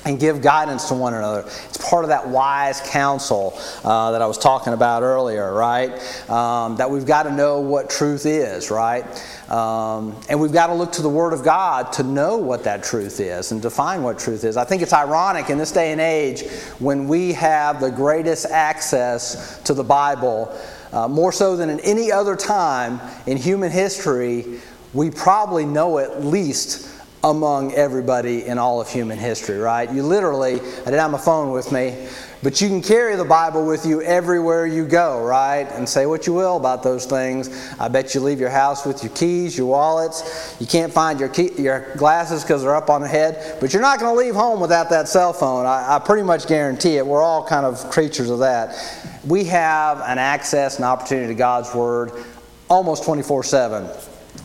[0.06, 1.42] And give guidance to one another.
[1.42, 5.92] It's part of that wise counsel uh, that I was talking about earlier, right?
[6.30, 9.04] Um, that we've got to know what truth is, right?
[9.50, 12.84] Um, and we've got to look to the Word of God to know what that
[12.84, 14.58] truth is and define what truth is.
[14.58, 16.48] I think it's ironic in this day and age
[16.80, 20.58] when we have the greatest access to the Bible,
[20.94, 24.60] uh, more so than in any other time in human history,
[24.94, 26.89] we probably know at least
[27.24, 29.92] among everybody in all of human history, right?
[29.92, 32.08] You literally, I didn't have my phone with me,
[32.42, 35.68] but you can carry the Bible with you everywhere you go, right?
[35.74, 37.76] And say what you will about those things.
[37.78, 40.56] I bet you leave your house with your keys, your wallets.
[40.62, 43.82] You can't find your, key, your glasses because they're up on the head, but you're
[43.82, 45.66] not going to leave home without that cell phone.
[45.66, 47.06] I, I pretty much guarantee it.
[47.06, 48.74] We're all kind of creatures of that.
[49.28, 52.14] We have an access and opportunity to God's Word
[52.70, 53.90] almost 24 7.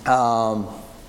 [0.06, 0.66] Um,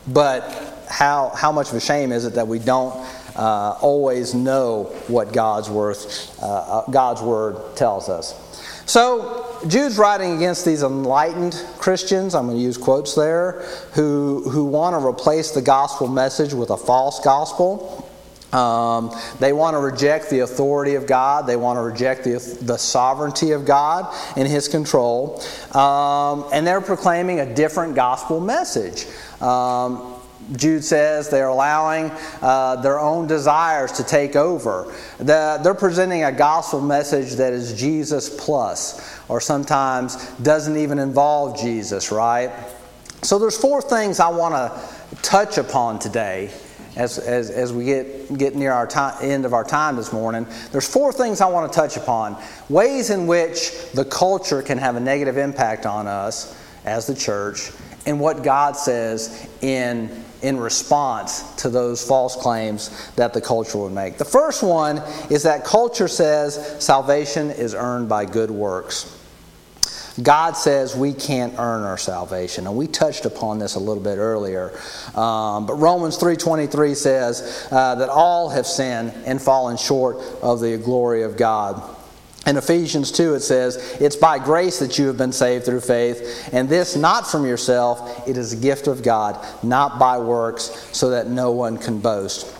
[0.07, 2.95] but how, how much of a shame is it that we don't
[3.35, 8.41] uh, always know what God's, worth, uh, uh, God's Word tells us?
[8.85, 13.63] So, Jude's writing against these enlightened Christians, I'm going to use quotes there,
[13.93, 18.07] who, who want to replace the gospel message with a false gospel.
[18.53, 21.45] Um, they want to reject the authority of God.
[21.45, 25.41] They want to reject the, the sovereignty of God and His control.
[25.73, 29.07] Um, and they're proclaiming a different gospel message.
[29.41, 30.15] Um,
[30.55, 34.93] Jude says they're allowing uh, their own desires to take over.
[35.17, 41.59] The, they're presenting a gospel message that is Jesus plus, or sometimes doesn't even involve
[41.59, 42.51] Jesus, right?
[43.21, 46.51] So there's four things I want to touch upon today
[46.95, 50.45] as, as, as we get, get near our time, end of our time this morning.
[50.71, 52.41] There's four things I want to touch upon.
[52.69, 57.71] Ways in which the culture can have a negative impact on us as the church,
[58.05, 63.93] and what God says in in response to those false claims that the culture would
[63.93, 64.17] make.
[64.17, 69.11] The first one is that culture says salvation is earned by good works.
[70.21, 74.17] God says we can't earn our salvation, and we touched upon this a little bit
[74.17, 74.71] earlier.
[75.13, 80.17] Um, but Romans three twenty three says uh, that all have sinned and fallen short
[80.41, 81.94] of the glory of God.
[82.45, 86.49] In Ephesians 2, it says, It's by grace that you have been saved through faith,
[86.53, 91.09] and this not from yourself, it is a gift of God, not by works, so
[91.09, 92.55] that no one can boast.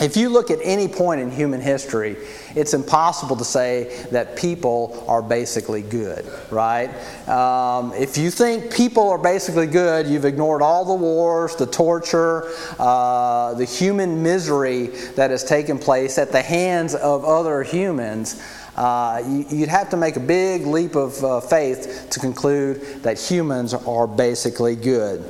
[0.00, 2.16] If you look at any point in human history,
[2.54, 6.88] it's impossible to say that people are basically good, right?
[7.28, 12.48] Um, if you think people are basically good, you've ignored all the wars, the torture,
[12.78, 14.86] uh, the human misery
[15.16, 18.40] that has taken place at the hands of other humans.
[18.78, 23.74] Uh, you'd have to make a big leap of uh, faith to conclude that humans
[23.74, 25.24] are basically good.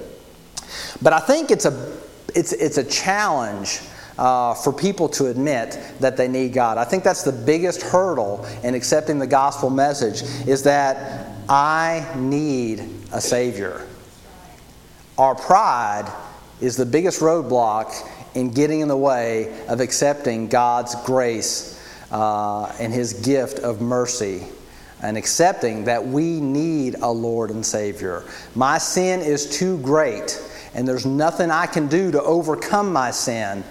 [1.01, 1.97] But I think it's a,
[2.35, 3.81] it's, it's a challenge
[4.19, 6.77] uh, for people to admit that they need God.
[6.77, 12.81] I think that's the biggest hurdle in accepting the gospel message is that I need
[13.15, 13.87] a Savior.
[15.17, 16.13] Our pride
[16.61, 17.95] is the biggest roadblock
[18.35, 21.78] in getting in the way of accepting God's grace
[22.11, 24.45] uh, and His gift of mercy
[25.03, 28.25] and accepting that we need a Lord and Savior.
[28.55, 30.43] My sin is too great,
[30.75, 33.65] and there's nothing I can do to overcome my sin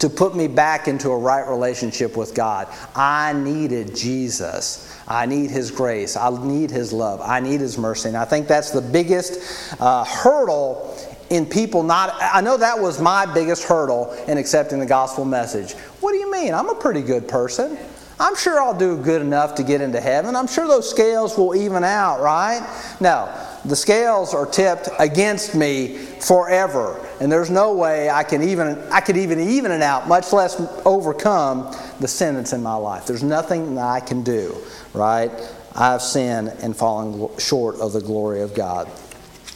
[0.00, 2.66] to put me back into a right relationship with God.
[2.96, 5.00] I needed Jesus.
[5.06, 6.16] I need His grace.
[6.16, 7.20] I need His love.
[7.22, 8.08] I need His mercy.
[8.08, 10.96] And I think that's the biggest uh, hurdle
[11.32, 12.14] in people not.
[12.20, 15.72] I know that was my biggest hurdle in accepting the gospel message.
[16.00, 16.52] What do you mean?
[16.52, 17.78] I'm a pretty good person.
[18.20, 20.36] I'm sure I'll do good enough to get into heaven.
[20.36, 22.60] I'm sure those scales will even out, right?
[23.00, 28.78] No, the scales are tipped against me forever and there's no way I can even
[28.90, 33.06] I could even even it out, much less overcome the that's in my life.
[33.06, 34.56] There's nothing that I can do,
[34.92, 35.30] right?
[35.74, 38.90] I've sinned and fallen short of the glory of God.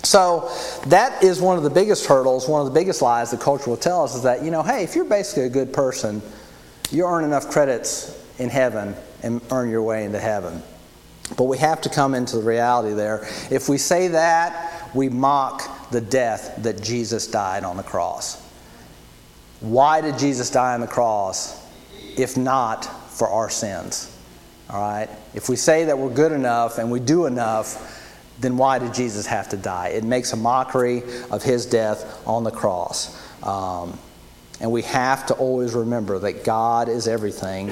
[0.07, 0.49] So
[0.87, 3.77] that is one of the biggest hurdles, one of the biggest lies the culture will
[3.77, 6.23] tell us is that, you know, hey, if you're basically a good person,
[6.93, 8.95] you earn enough credits in heaven
[9.25, 10.63] and earn your way into heaven.
[11.37, 13.27] But we have to come into the reality there.
[13.51, 18.41] If we say that, we mock the death that Jesus died on the cross.
[19.59, 21.61] Why did Jesus die on the cross
[22.17, 24.17] if not for our sins?
[24.71, 25.09] All right?
[25.35, 27.96] If we say that we're good enough and we do enough,
[28.39, 29.89] then why did Jesus have to die?
[29.89, 33.17] It makes a mockery of his death on the cross.
[33.43, 33.99] Um,
[34.61, 37.71] and we have to always remember that God is everything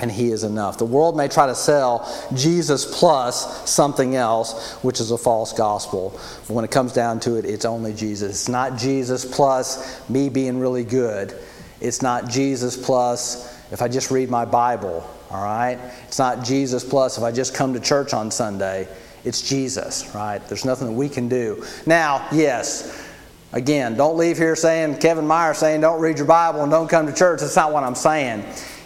[0.00, 0.78] and He is enough.
[0.78, 6.18] The world may try to sell Jesus plus something else, which is a false gospel.
[6.46, 8.30] But when it comes down to it, it's only Jesus.
[8.30, 11.36] It's not Jesus plus me being really good.
[11.80, 15.78] It's not Jesus plus if I just read my Bible, all right?
[16.06, 18.88] It's not Jesus plus if I just come to church on Sunday.
[19.28, 20.38] It's Jesus, right?
[20.48, 21.62] There's nothing that we can do.
[21.84, 23.06] Now, yes,
[23.52, 27.06] again, don't leave here saying, Kevin Meyer saying, don't read your Bible and don't come
[27.06, 27.40] to church.
[27.40, 28.42] That's not what I'm saying.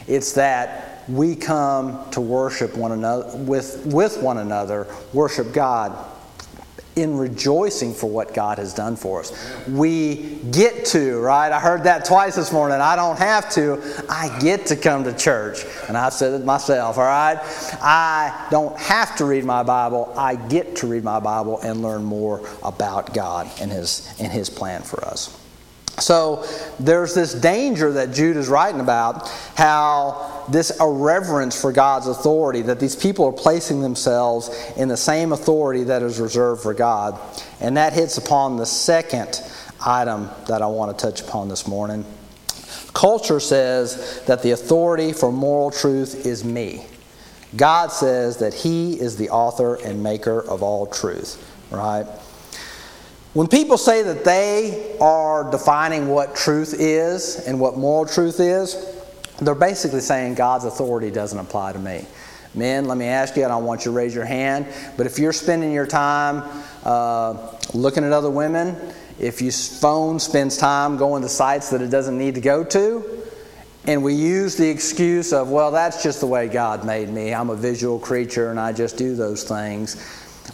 [0.08, 5.96] It's that we come to worship one another with, with one another, worship God
[6.96, 9.32] in rejoicing for what God has done for us.
[9.66, 11.50] We get to, right?
[11.50, 12.80] I heard that twice this morning.
[12.80, 13.80] I don't have to.
[14.08, 15.64] I get to come to church.
[15.88, 17.38] And I've said it myself, all right?
[17.80, 20.12] I don't have to read my Bible.
[20.16, 24.50] I get to read my Bible and learn more about God and His, and his
[24.50, 25.41] plan for us.
[25.98, 26.44] So
[26.80, 32.80] there's this danger that Jude is writing about how this irreverence for God's authority, that
[32.80, 37.20] these people are placing themselves in the same authority that is reserved for God.
[37.60, 39.40] And that hits upon the second
[39.84, 42.04] item that I want to touch upon this morning.
[42.94, 46.86] Culture says that the authority for moral truth is me.
[47.56, 52.06] God says that He is the author and maker of all truth, right?
[53.34, 58.76] When people say that they are defining what truth is and what moral truth is,
[59.40, 62.04] they're basically saying God's authority doesn't apply to me.
[62.54, 64.66] Men, let me ask you, I don't want you to raise your hand,
[64.98, 66.42] but if you're spending your time
[66.84, 68.76] uh, looking at other women,
[69.18, 73.22] if your phone spends time going to sites that it doesn't need to go to,
[73.86, 77.32] and we use the excuse of, well, that's just the way God made me.
[77.32, 79.96] I'm a visual creature and I just do those things.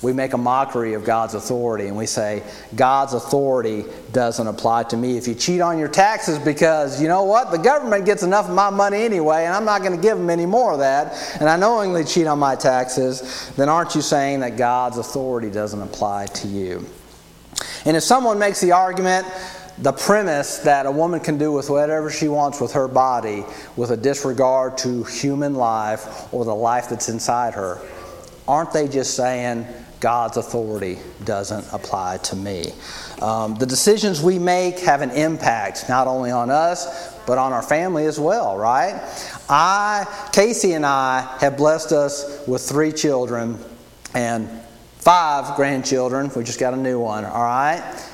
[0.01, 2.45] We make a mockery of God's authority and we say,
[2.77, 5.17] God's authority doesn't apply to me.
[5.17, 8.55] If you cheat on your taxes because, you know what, the government gets enough of
[8.55, 11.49] my money anyway and I'm not going to give them any more of that, and
[11.49, 16.27] I knowingly cheat on my taxes, then aren't you saying that God's authority doesn't apply
[16.27, 16.87] to you?
[17.85, 19.27] And if someone makes the argument,
[19.79, 23.45] the premise that a woman can do with whatever she wants with her body
[23.77, 27.81] with a disregard to human life or the life that's inside her,
[28.49, 29.67] aren't they just saying
[30.01, 32.73] God's authority doesn't apply to me?
[33.21, 37.63] Um, the decisions we make have an impact not only on us, but on our
[37.63, 39.01] family as well, right?
[39.49, 43.59] I, Casey and I have blessed us with three children
[44.15, 44.49] and
[44.97, 46.31] five grandchildren.
[46.35, 48.05] We just got a new one, all right?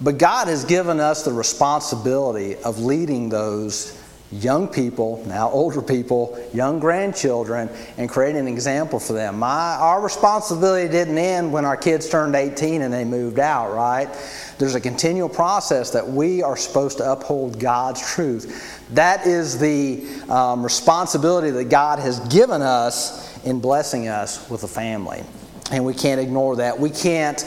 [0.00, 3.95] But God has given us the responsibility of leading those
[4.42, 9.38] young people, now older people, young grandchildren, and create an example for them.
[9.38, 14.08] My, our responsibility didn't end when our kids turned 18 and they moved out, right?
[14.58, 18.84] There's a continual process that we are supposed to uphold God's truth.
[18.94, 24.68] That is the um, responsibility that God has given us in blessing us with a
[24.68, 25.22] family.
[25.70, 26.78] And we can't ignore that.
[26.78, 27.44] We can't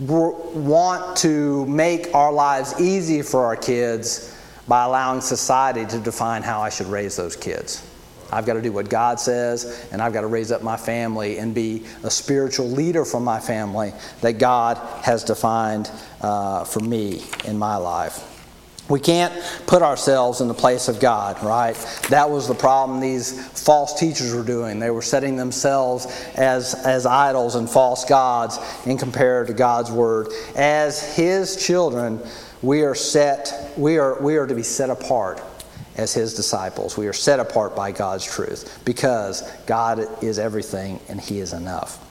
[0.00, 4.35] want to make our lives easy for our kids
[4.68, 7.86] by allowing society to define how I should raise those kids.
[8.32, 11.38] I've got to do what God says, and I've got to raise up my family
[11.38, 15.90] and be a spiritual leader for my family that God has defined
[16.20, 18.32] uh, for me in my life.
[18.88, 19.34] We can't
[19.66, 21.74] put ourselves in the place of God, right?
[22.08, 24.78] That was the problem these false teachers were doing.
[24.78, 26.06] They were setting themselves
[26.36, 30.28] as, as idols and false gods in compared to God's word.
[30.54, 32.20] As his children,
[32.62, 35.42] we are set, we are, we are to be set apart
[35.96, 36.96] as his disciples.
[36.96, 42.02] We are set apart by God's truth because God is everything and he is enough.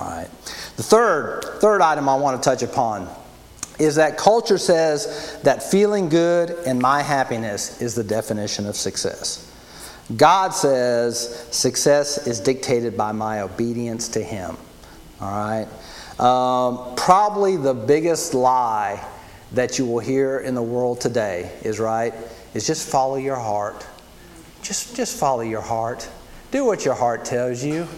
[0.00, 0.28] All right.
[0.76, 3.08] The third, third item I want to touch upon
[3.78, 9.46] is that culture says that feeling good and my happiness is the definition of success.
[10.16, 14.56] God says success is dictated by my obedience to Him.
[15.20, 15.66] All right?
[16.20, 19.04] Um, probably the biggest lie
[19.52, 22.14] that you will hear in the world today is right,
[22.54, 23.86] is just follow your heart.
[24.62, 26.08] Just, just follow your heart.
[26.50, 27.88] Do what your heart tells you.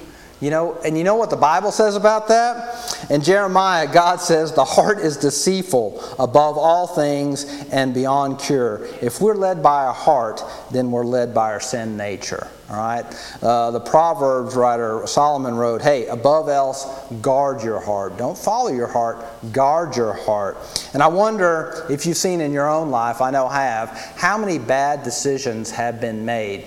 [0.42, 3.08] You know, and you know what the Bible says about that?
[3.08, 8.88] In Jeremiah, God says the heart is deceitful above all things and beyond cure.
[9.00, 12.48] If we're led by our heart, then we're led by our sin nature.
[12.68, 13.04] All right?
[13.40, 16.86] Uh, the Proverbs writer Solomon wrote, Hey, above else,
[17.20, 18.18] guard your heart.
[18.18, 20.56] Don't follow your heart, guard your heart.
[20.92, 24.38] And I wonder if you've seen in your own life, I know I have, how
[24.38, 26.64] many bad decisions have been made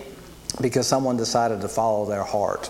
[0.61, 2.69] because someone decided to follow their heart.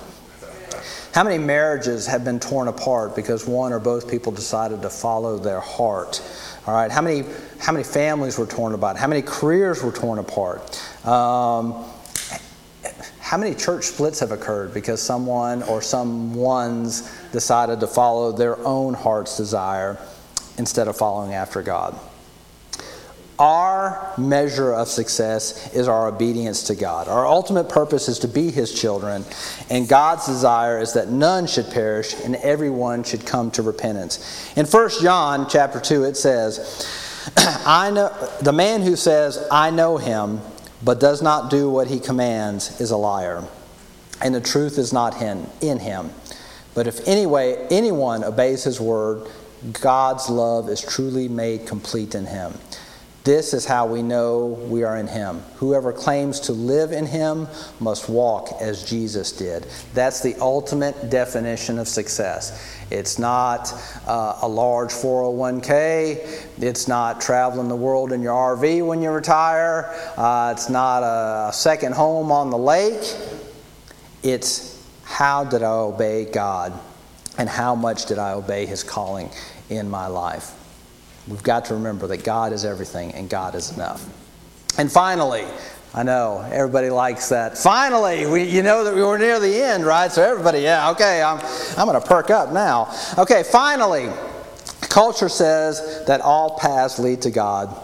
[1.16, 5.38] How many marriages have been torn apart because one or both people decided to follow
[5.38, 6.22] their heart?
[6.68, 7.24] All right, how many
[7.58, 8.98] how many families were torn apart?
[8.98, 10.62] How many careers were torn apart?
[11.08, 11.86] Um,
[13.22, 18.94] how many church splits have occurred because someone or someone's decided to follow their own
[18.94, 19.98] heart's desire
[20.58, 21.98] instead of following after God?
[23.38, 27.10] Our measure of success is our obedience to God.
[27.10, 29.26] Our ultimate purpose is to be His children,
[29.70, 34.54] and God's desire is that none should perish and everyone should come to repentance.
[34.56, 36.88] In 1 John chapter 2, it says,
[37.38, 38.10] I know
[38.42, 40.40] the man who says, I know him,
[40.82, 43.44] but does not do what he commands is a liar,
[44.22, 46.12] and the truth is not in, in him.
[46.74, 49.28] But if anyway anyone obeys his word,
[49.74, 52.54] God's love is truly made complete in him.
[53.26, 55.40] This is how we know we are in Him.
[55.56, 57.48] Whoever claims to live in Him
[57.80, 59.66] must walk as Jesus did.
[59.96, 62.78] That's the ultimate definition of success.
[62.92, 63.74] It's not
[64.06, 66.62] uh, a large 401k.
[66.62, 69.92] It's not traveling the world in your RV when you retire.
[70.16, 73.12] Uh, it's not a second home on the lake.
[74.22, 76.80] It's how did I obey God
[77.40, 79.32] and how much did I obey His calling
[79.68, 80.55] in my life?
[81.28, 84.06] We've got to remember that God is everything and God is enough.
[84.78, 85.46] And finally,
[85.94, 87.58] I know everybody likes that.
[87.58, 90.12] Finally, we, you know that we were near the end, right?
[90.12, 91.40] So everybody, yeah, okay, I'm,
[91.78, 92.94] I'm going to perk up now.
[93.18, 94.10] Okay, finally,
[94.82, 97.76] culture says that all paths lead to God.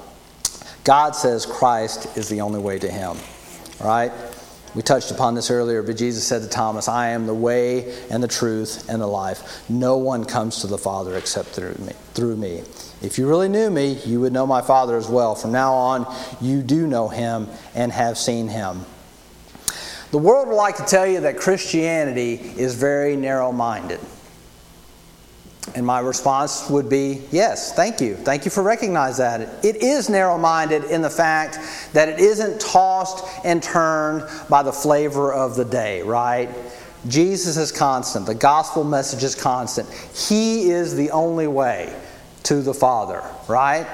[0.84, 3.16] God says Christ is the only way to Him,
[3.80, 4.12] right?
[4.76, 8.22] We touched upon this earlier, but Jesus said to Thomas, I am the way and
[8.22, 9.70] the truth and the life.
[9.70, 11.94] No one comes to the Father except through me.
[12.14, 12.64] Through me.
[13.02, 15.34] If you really knew me, you would know my Father as well.
[15.34, 18.86] From now on, you do know him and have seen him.
[20.12, 24.00] The world would like to tell you that Christianity is very narrow minded.
[25.74, 28.16] And my response would be yes, thank you.
[28.16, 29.66] Thank you for recognizing that.
[29.66, 31.60] It is narrow minded in the fact
[31.94, 36.50] that it isn't tossed and turned by the flavor of the day, right?
[37.08, 38.26] Jesus is constant.
[38.26, 39.90] The gospel message is constant.
[40.14, 41.96] He is the only way
[42.44, 43.88] to the Father, right?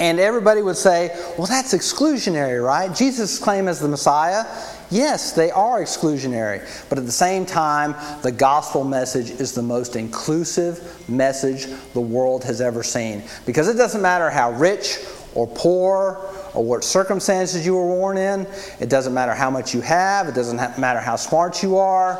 [0.00, 2.92] And everybody would say, well, that's exclusionary, right?
[2.92, 4.44] Jesus' claim as the Messiah,
[4.90, 6.66] yes, they are exclusionary.
[6.88, 12.42] But at the same time, the gospel message is the most inclusive message the world
[12.42, 13.22] has ever seen.
[13.46, 14.98] Because it doesn't matter how rich
[15.34, 16.20] or poor
[16.52, 18.46] or what circumstances you were born in,
[18.80, 22.18] it doesn't matter how much you have, it doesn't matter how smart you are.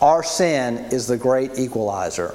[0.00, 2.34] Our sin is the great equalizer.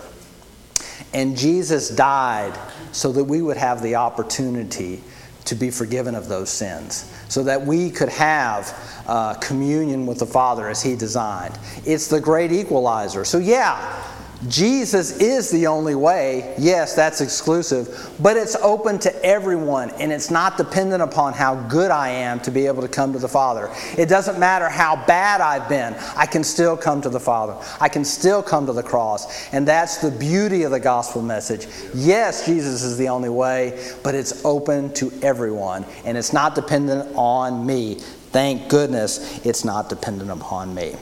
[1.14, 2.58] And Jesus died
[2.92, 5.04] so that we would have the opportunity
[5.46, 10.26] to be forgiven of those sins, so that we could have uh, communion with the
[10.26, 11.58] Father as He designed.
[11.86, 13.26] It's the great equalizer.
[13.26, 14.04] So, yeah,
[14.48, 16.56] Jesus is the only way.
[16.58, 21.92] Yes, that's exclusive, but it's open to everyone, and it's not dependent upon how good
[21.92, 23.70] I am to be able to come to the Father.
[23.98, 27.58] It doesn't matter how bad I've been, I can still come to the Father.
[27.82, 31.68] I can still come to the cross, and that's the beauty of the gospel message.
[31.94, 37.12] Yes, Jesus is the only way, but it's open to everyone, and it's not dependent
[37.16, 37.96] on me.
[37.96, 40.96] Thank goodness it's not dependent upon me.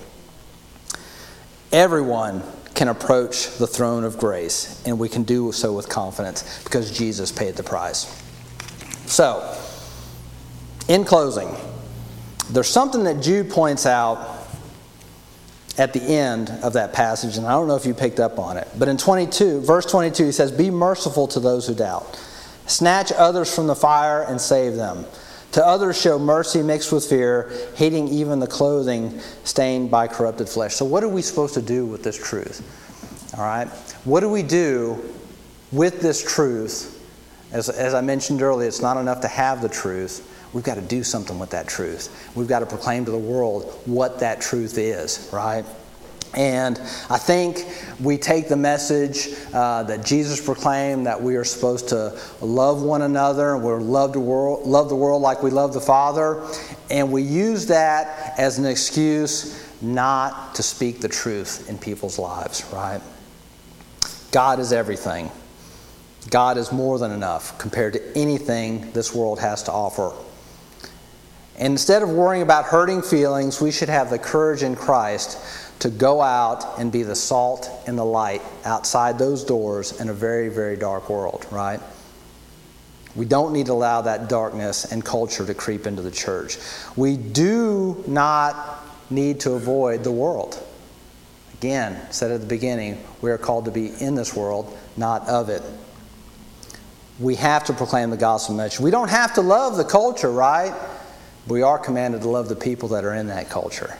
[1.71, 2.41] Everyone
[2.77, 7.31] can approach the throne of grace, and we can do so with confidence because Jesus
[7.31, 8.05] paid the price.
[9.07, 9.57] So,
[10.87, 11.49] in closing,
[12.51, 14.47] there's something that Jude points out
[15.79, 18.57] at the end of that passage, and I don't know if you picked up on
[18.57, 22.15] it, but in 22, verse 22, he says, Be merciful to those who doubt,
[22.67, 25.03] snatch others from the fire and save them.
[25.57, 30.75] To others, show mercy mixed with fear, hating even the clothing stained by corrupted flesh.
[30.75, 32.61] So, what are we supposed to do with this truth?
[33.35, 33.65] All right?
[34.05, 35.03] What do we do
[35.71, 37.03] with this truth?
[37.51, 40.31] As, as I mentioned earlier, it's not enough to have the truth.
[40.53, 42.31] We've got to do something with that truth.
[42.35, 45.65] We've got to proclaim to the world what that truth is, right?
[46.33, 46.77] And
[47.09, 47.65] I think
[47.99, 53.01] we take the message uh, that Jesus proclaimed that we are supposed to love one
[53.01, 56.43] another, we're love the world, love the world like we love the Father,
[56.89, 62.65] and we use that as an excuse not to speak the truth in people's lives,
[62.73, 63.01] right?
[64.31, 65.31] God is everything.
[66.29, 70.11] God is more than enough compared to anything this world has to offer.
[71.57, 75.39] And instead of worrying about hurting feelings, we should have the courage in Christ
[75.79, 80.13] to go out and be the salt and the light outside those doors in a
[80.13, 81.79] very, very dark world, right?
[83.15, 86.57] We don't need to allow that darkness and culture to creep into the church.
[86.95, 90.63] We do not need to avoid the world.
[91.55, 95.49] Again, said at the beginning, we are called to be in this world, not of
[95.49, 95.63] it.
[97.19, 98.79] We have to proclaim the gospel message.
[98.79, 100.73] We don't have to love the culture, right?
[101.47, 103.97] We are commanded to love the people that are in that culture.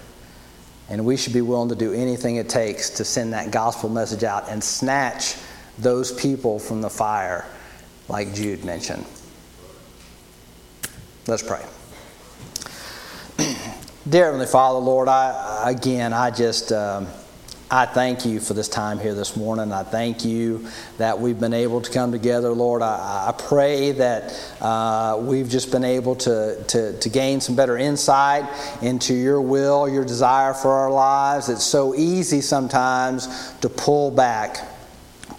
[0.90, 4.24] And we should be willing to do anything it takes to send that gospel message
[4.24, 5.36] out and snatch
[5.78, 7.46] those people from the fire,
[8.08, 9.06] like Jude mentioned.
[11.28, 11.66] Let's pray.
[14.10, 16.72] Dear Heavenly Father, Lord, I again, I just.
[16.72, 17.08] Um,
[17.70, 19.74] I thank you for this time here this morning.
[19.74, 20.68] I thank you
[20.98, 22.82] that we've been able to come together, Lord.
[22.82, 27.78] I, I pray that uh, we've just been able to, to, to gain some better
[27.78, 28.46] insight
[28.82, 31.50] into your will, your desire for our lives.
[31.50, 34.77] It's so easy sometimes to pull back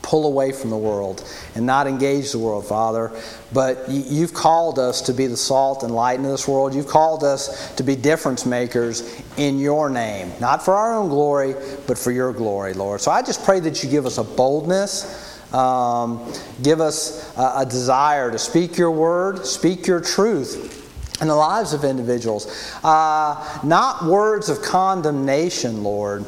[0.09, 1.23] pull away from the world
[1.55, 3.13] and not engage the world, Father.
[3.53, 6.75] But you've called us to be the salt and light in this world.
[6.75, 11.55] You've called us to be difference makers in your name, not for our own glory,
[11.87, 13.03] but for your glory, Lord.
[13.03, 15.27] So I just pray that you give us a boldness.
[15.53, 16.31] Um,
[16.63, 20.79] give us a, a desire to speak your word, speak your truth
[21.23, 22.47] in the lives of individuals.
[22.85, 26.27] Uh, not words of condemnation, Lord,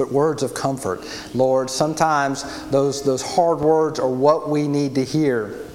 [0.00, 1.06] but words of comfort.
[1.34, 5.66] Lord, sometimes those, those hard words are what we need to hear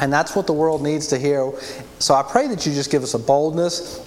[0.00, 1.52] And that's what the world needs to hear.
[1.98, 4.04] So I pray that you just give us a boldness,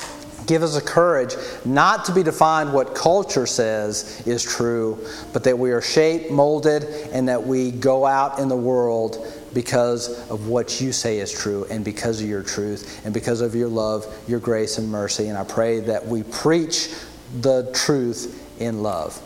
[0.48, 1.36] give us a courage
[1.66, 6.84] not to be defined what culture says is true, but that we are shaped, molded,
[7.12, 11.66] and that we go out in the world because of what you say is true
[11.70, 15.28] and because of your truth and because of your love, your grace, and mercy.
[15.28, 16.94] And I pray that we preach
[17.42, 19.22] the truth in love.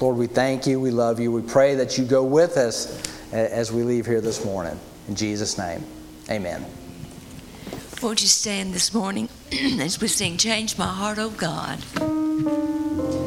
[0.00, 0.80] Lord, we thank you.
[0.80, 1.30] We love you.
[1.30, 3.02] We pray that you go with us
[3.32, 4.78] as we leave here this morning.
[5.08, 5.84] In Jesus' name,
[6.30, 6.64] amen.
[8.02, 13.21] Won't you stand this morning as we sing Change My Heart, oh God?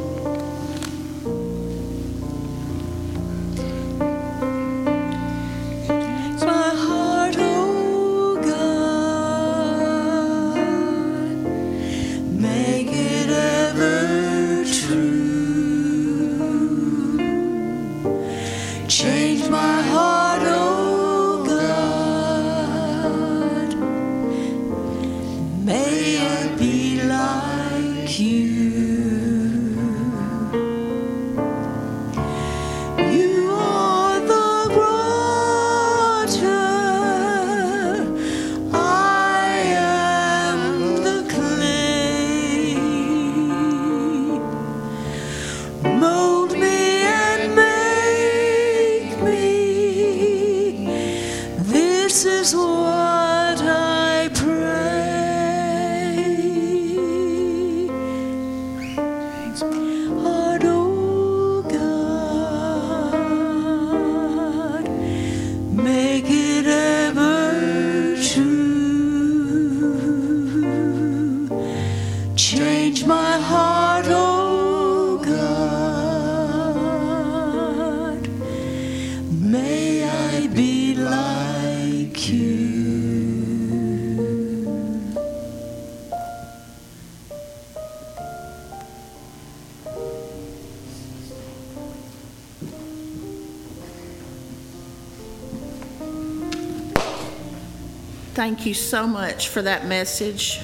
[98.45, 100.59] Thank you so much for that message.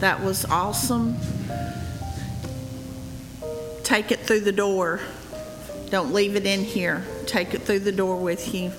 [0.00, 1.16] That was awesome.
[3.84, 4.98] Take it through the door.
[5.88, 7.04] Don't leave it in here.
[7.26, 8.72] Take it through the door with you.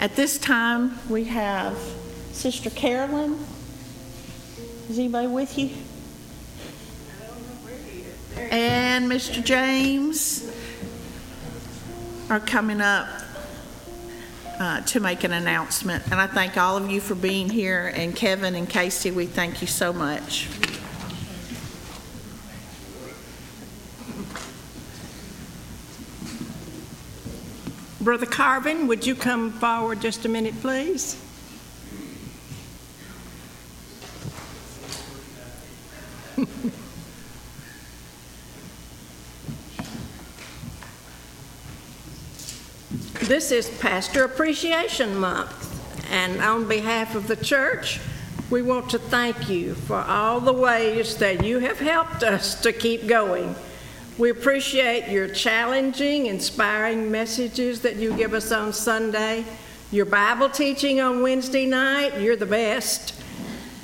[0.00, 1.78] At this time, we have
[2.32, 3.38] Sister Carolyn.
[4.90, 5.70] Is anybody with you?
[8.50, 9.44] And Mr.
[9.44, 10.50] James
[12.28, 13.06] are coming up
[14.58, 16.04] uh, to make an announcement.
[16.10, 19.60] And I thank all of you for being here, and Kevin and Casey, we thank
[19.60, 20.48] you so much.
[28.00, 31.23] Brother Carvin, would you come forward just a minute, please?
[43.34, 48.00] This is Pastor Appreciation Month, and on behalf of the church,
[48.48, 52.72] we want to thank you for all the ways that you have helped us to
[52.72, 53.56] keep going.
[54.18, 59.44] We appreciate your challenging, inspiring messages that you give us on Sunday,
[59.90, 63.20] your Bible teaching on Wednesday night, you're the best,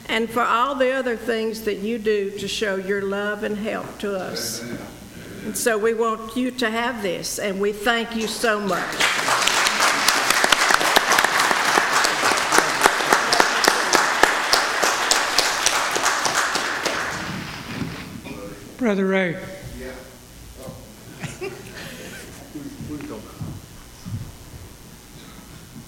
[0.09, 3.98] and for all the other things that you do to show your love and help
[3.98, 4.62] to us.
[5.44, 8.84] And so we want you to have this, and we thank you so much.
[18.76, 19.38] Brother Ray.
[19.78, 19.92] Yeah.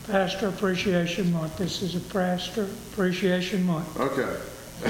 [0.06, 1.58] Pastor Appreciation Month.
[1.58, 4.00] This is a Pastor Appreciation Month.
[4.00, 4.40] Okay.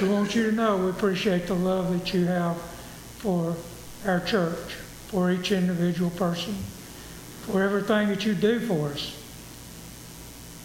[0.00, 2.56] We want you to know we appreciate the love that you have
[3.18, 3.54] for
[4.06, 4.74] our church,
[5.08, 6.54] for each individual person,
[7.42, 9.16] for everything that you do for us.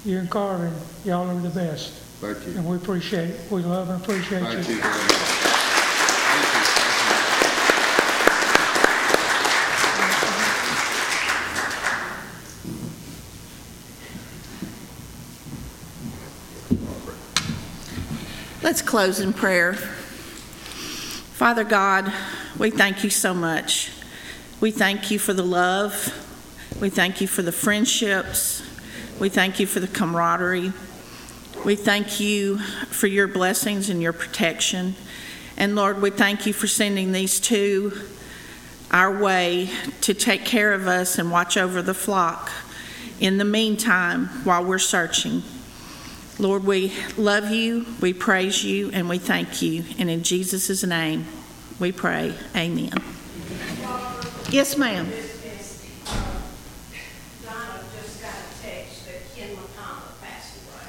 [0.05, 0.73] You and Carvin,
[1.03, 1.91] y'all are the best,
[2.21, 2.53] Thank you.
[2.53, 3.51] and we appreciate it.
[3.51, 4.45] We love and appreciate you.
[4.63, 5.11] Thank you very much.
[5.11, 6.61] Thank
[18.61, 18.63] you.
[18.63, 19.73] Let's close in prayer.
[21.35, 22.11] Father God,
[22.59, 23.91] we thank you so much.
[24.59, 25.93] We thank you for the love.
[26.81, 28.63] We thank you for the friendships.
[29.19, 30.73] We thank you for the camaraderie.
[31.63, 34.95] We thank you for your blessings and your protection.
[35.55, 37.93] And Lord, we thank you for sending these two
[38.89, 39.69] our way
[40.01, 42.49] to take care of us and watch over the flock
[43.19, 45.43] in the meantime while we're searching.
[46.39, 49.83] Lord, we love you, we praise you, and we thank you.
[49.99, 51.25] And in Jesus' name,
[51.79, 52.33] we pray.
[52.55, 52.91] Amen.
[54.49, 55.05] Yes, ma'am.
[57.43, 60.87] Donna just got a text that Ken McConnell passed away.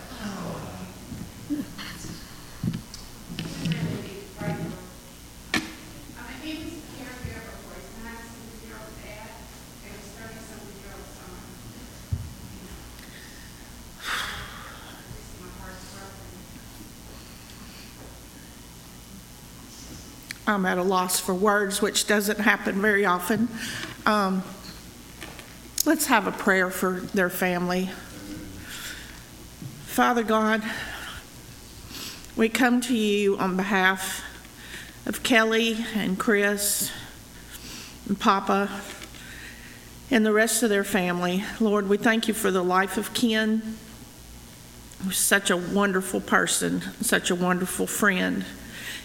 [6.42, 9.28] he was a caregiver for his ninety-seven-year-old dad
[9.84, 11.36] and his thirty-seven-year-old son.
[15.12, 16.28] Just my heart's broken.
[20.58, 23.48] I'm at a loss for words, which doesn't happen very often.
[24.04, 24.42] Um,
[25.86, 27.90] let's have a prayer for their family.
[29.84, 30.64] Father God,
[32.34, 34.24] we come to you on behalf
[35.06, 36.90] of Kelly and Chris
[38.08, 38.68] and Papa
[40.10, 41.44] and the rest of their family.
[41.60, 43.78] Lord, we thank you for the life of Ken,
[45.12, 48.44] such a wonderful person, such a wonderful friend.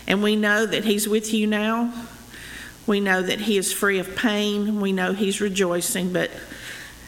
[0.07, 1.93] And we know that He's with you now.
[2.85, 4.81] We know that He is free of pain.
[4.81, 6.11] We know He's rejoicing.
[6.11, 6.31] But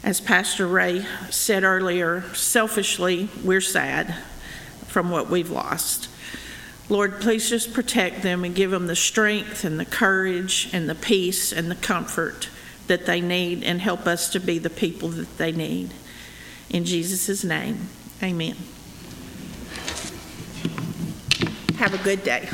[0.03, 4.15] as Pastor Ray said earlier, selfishly, we're sad
[4.87, 6.09] from what we've lost.
[6.87, 10.95] Lord, please just protect them and give them the strength and the courage and the
[10.95, 12.49] peace and the comfort
[12.87, 15.91] that they need and help us to be the people that they need.
[16.69, 17.89] In Jesus' name,
[18.21, 18.55] amen.
[21.77, 22.47] Have a good day.